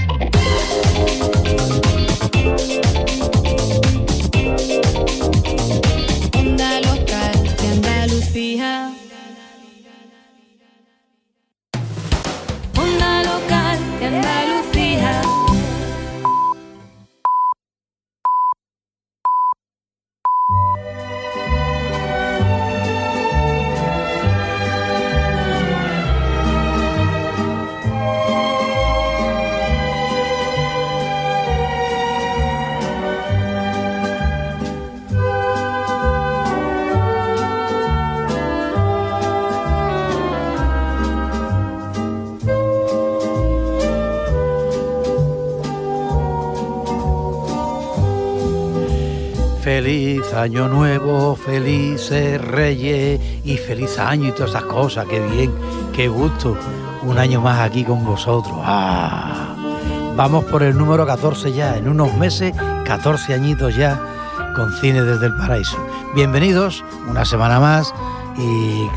Feliz 49.73 50.35
año 50.35 50.67
nuevo, 50.67 51.37
felices 51.37 52.41
reyes 52.41 53.21
y 53.45 53.57
feliz 53.57 54.01
año 54.01 54.27
y 54.27 54.33
todas 54.33 54.51
esas 54.51 54.65
cosas. 54.65 55.07
Qué 55.07 55.21
bien, 55.21 55.53
qué 55.93 56.09
gusto. 56.09 56.57
Un 57.05 57.19
año 57.19 57.41
más 57.41 57.61
aquí 57.61 57.85
con 57.85 58.05
vosotros. 58.05 58.57
Ah, 58.65 59.55
vamos 60.17 60.45
por 60.47 60.65
el 60.65 60.77
número 60.77 61.07
14 61.07 61.53
ya. 61.53 61.77
En 61.77 61.89
unos 61.89 62.13
meses, 62.17 62.53
14 62.85 63.33
añitos 63.33 63.77
ya 63.77 63.97
con 64.57 64.73
Cine 64.73 65.03
desde 65.03 65.27
el 65.27 65.37
Paraíso. 65.37 65.79
Bienvenidos 66.17 66.85
una 67.09 67.25
semana 67.25 67.61
más 67.61 67.95
y 68.41 68.91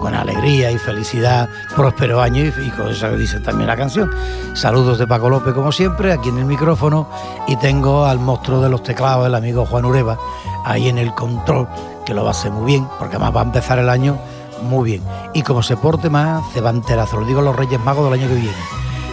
con 0.00 0.14
alegría 0.14 0.70
y 0.70 0.78
felicidad, 0.78 1.48
próspero 1.74 2.20
año 2.20 2.44
y, 2.44 2.70
con 2.70 2.88
eso 2.88 3.16
dice 3.16 3.40
también 3.40 3.68
la 3.68 3.76
canción. 3.76 4.10
Saludos 4.54 4.98
de 4.98 5.06
Paco 5.06 5.28
López 5.28 5.54
como 5.54 5.72
siempre, 5.72 6.12
aquí 6.12 6.28
en 6.28 6.38
el 6.38 6.44
micrófono 6.44 7.08
y 7.46 7.56
tengo 7.56 8.06
al 8.06 8.18
monstruo 8.18 8.60
de 8.60 8.68
los 8.68 8.82
teclados, 8.82 9.26
el 9.26 9.34
amigo 9.34 9.66
Juan 9.66 9.84
Ureva, 9.84 10.18
ahí 10.64 10.88
en 10.88 10.98
el 10.98 11.14
control, 11.14 11.68
que 12.04 12.14
lo 12.14 12.22
va 12.22 12.28
a 12.28 12.32
hacer 12.32 12.50
muy 12.50 12.66
bien, 12.66 12.88
porque 12.98 13.16
además 13.16 13.36
va 13.36 13.40
a 13.40 13.44
empezar 13.44 13.78
el 13.78 13.88
año 13.88 14.18
muy 14.62 14.90
bien. 14.90 15.02
Y 15.34 15.42
como 15.42 15.62
se 15.62 15.76
porte 15.76 16.10
más, 16.10 16.42
se 16.52 16.60
va 16.60 16.72
se 16.72 17.16
lo 17.16 17.24
digo 17.24 17.40
a 17.40 17.42
los 17.42 17.56
Reyes 17.56 17.80
Magos 17.80 18.10
del 18.10 18.20
año 18.20 18.28
que 18.28 18.40
viene. 18.40 18.56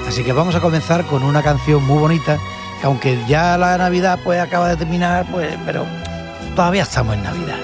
Así 0.07 0.23
que 0.23 0.33
vamos 0.33 0.55
a 0.55 0.61
comenzar 0.61 1.05
con 1.05 1.23
una 1.23 1.43
canción 1.43 1.83
muy 1.85 1.99
bonita, 1.99 2.37
que 2.79 2.87
aunque 2.87 3.19
ya 3.27 3.57
la 3.57 3.77
Navidad 3.77 4.19
pues 4.23 4.39
acaba 4.39 4.69
de 4.69 4.77
terminar, 4.77 5.25
pues, 5.31 5.55
pero 5.65 5.85
todavía 6.55 6.83
estamos 6.83 7.15
en 7.15 7.23
Navidad. 7.23 7.57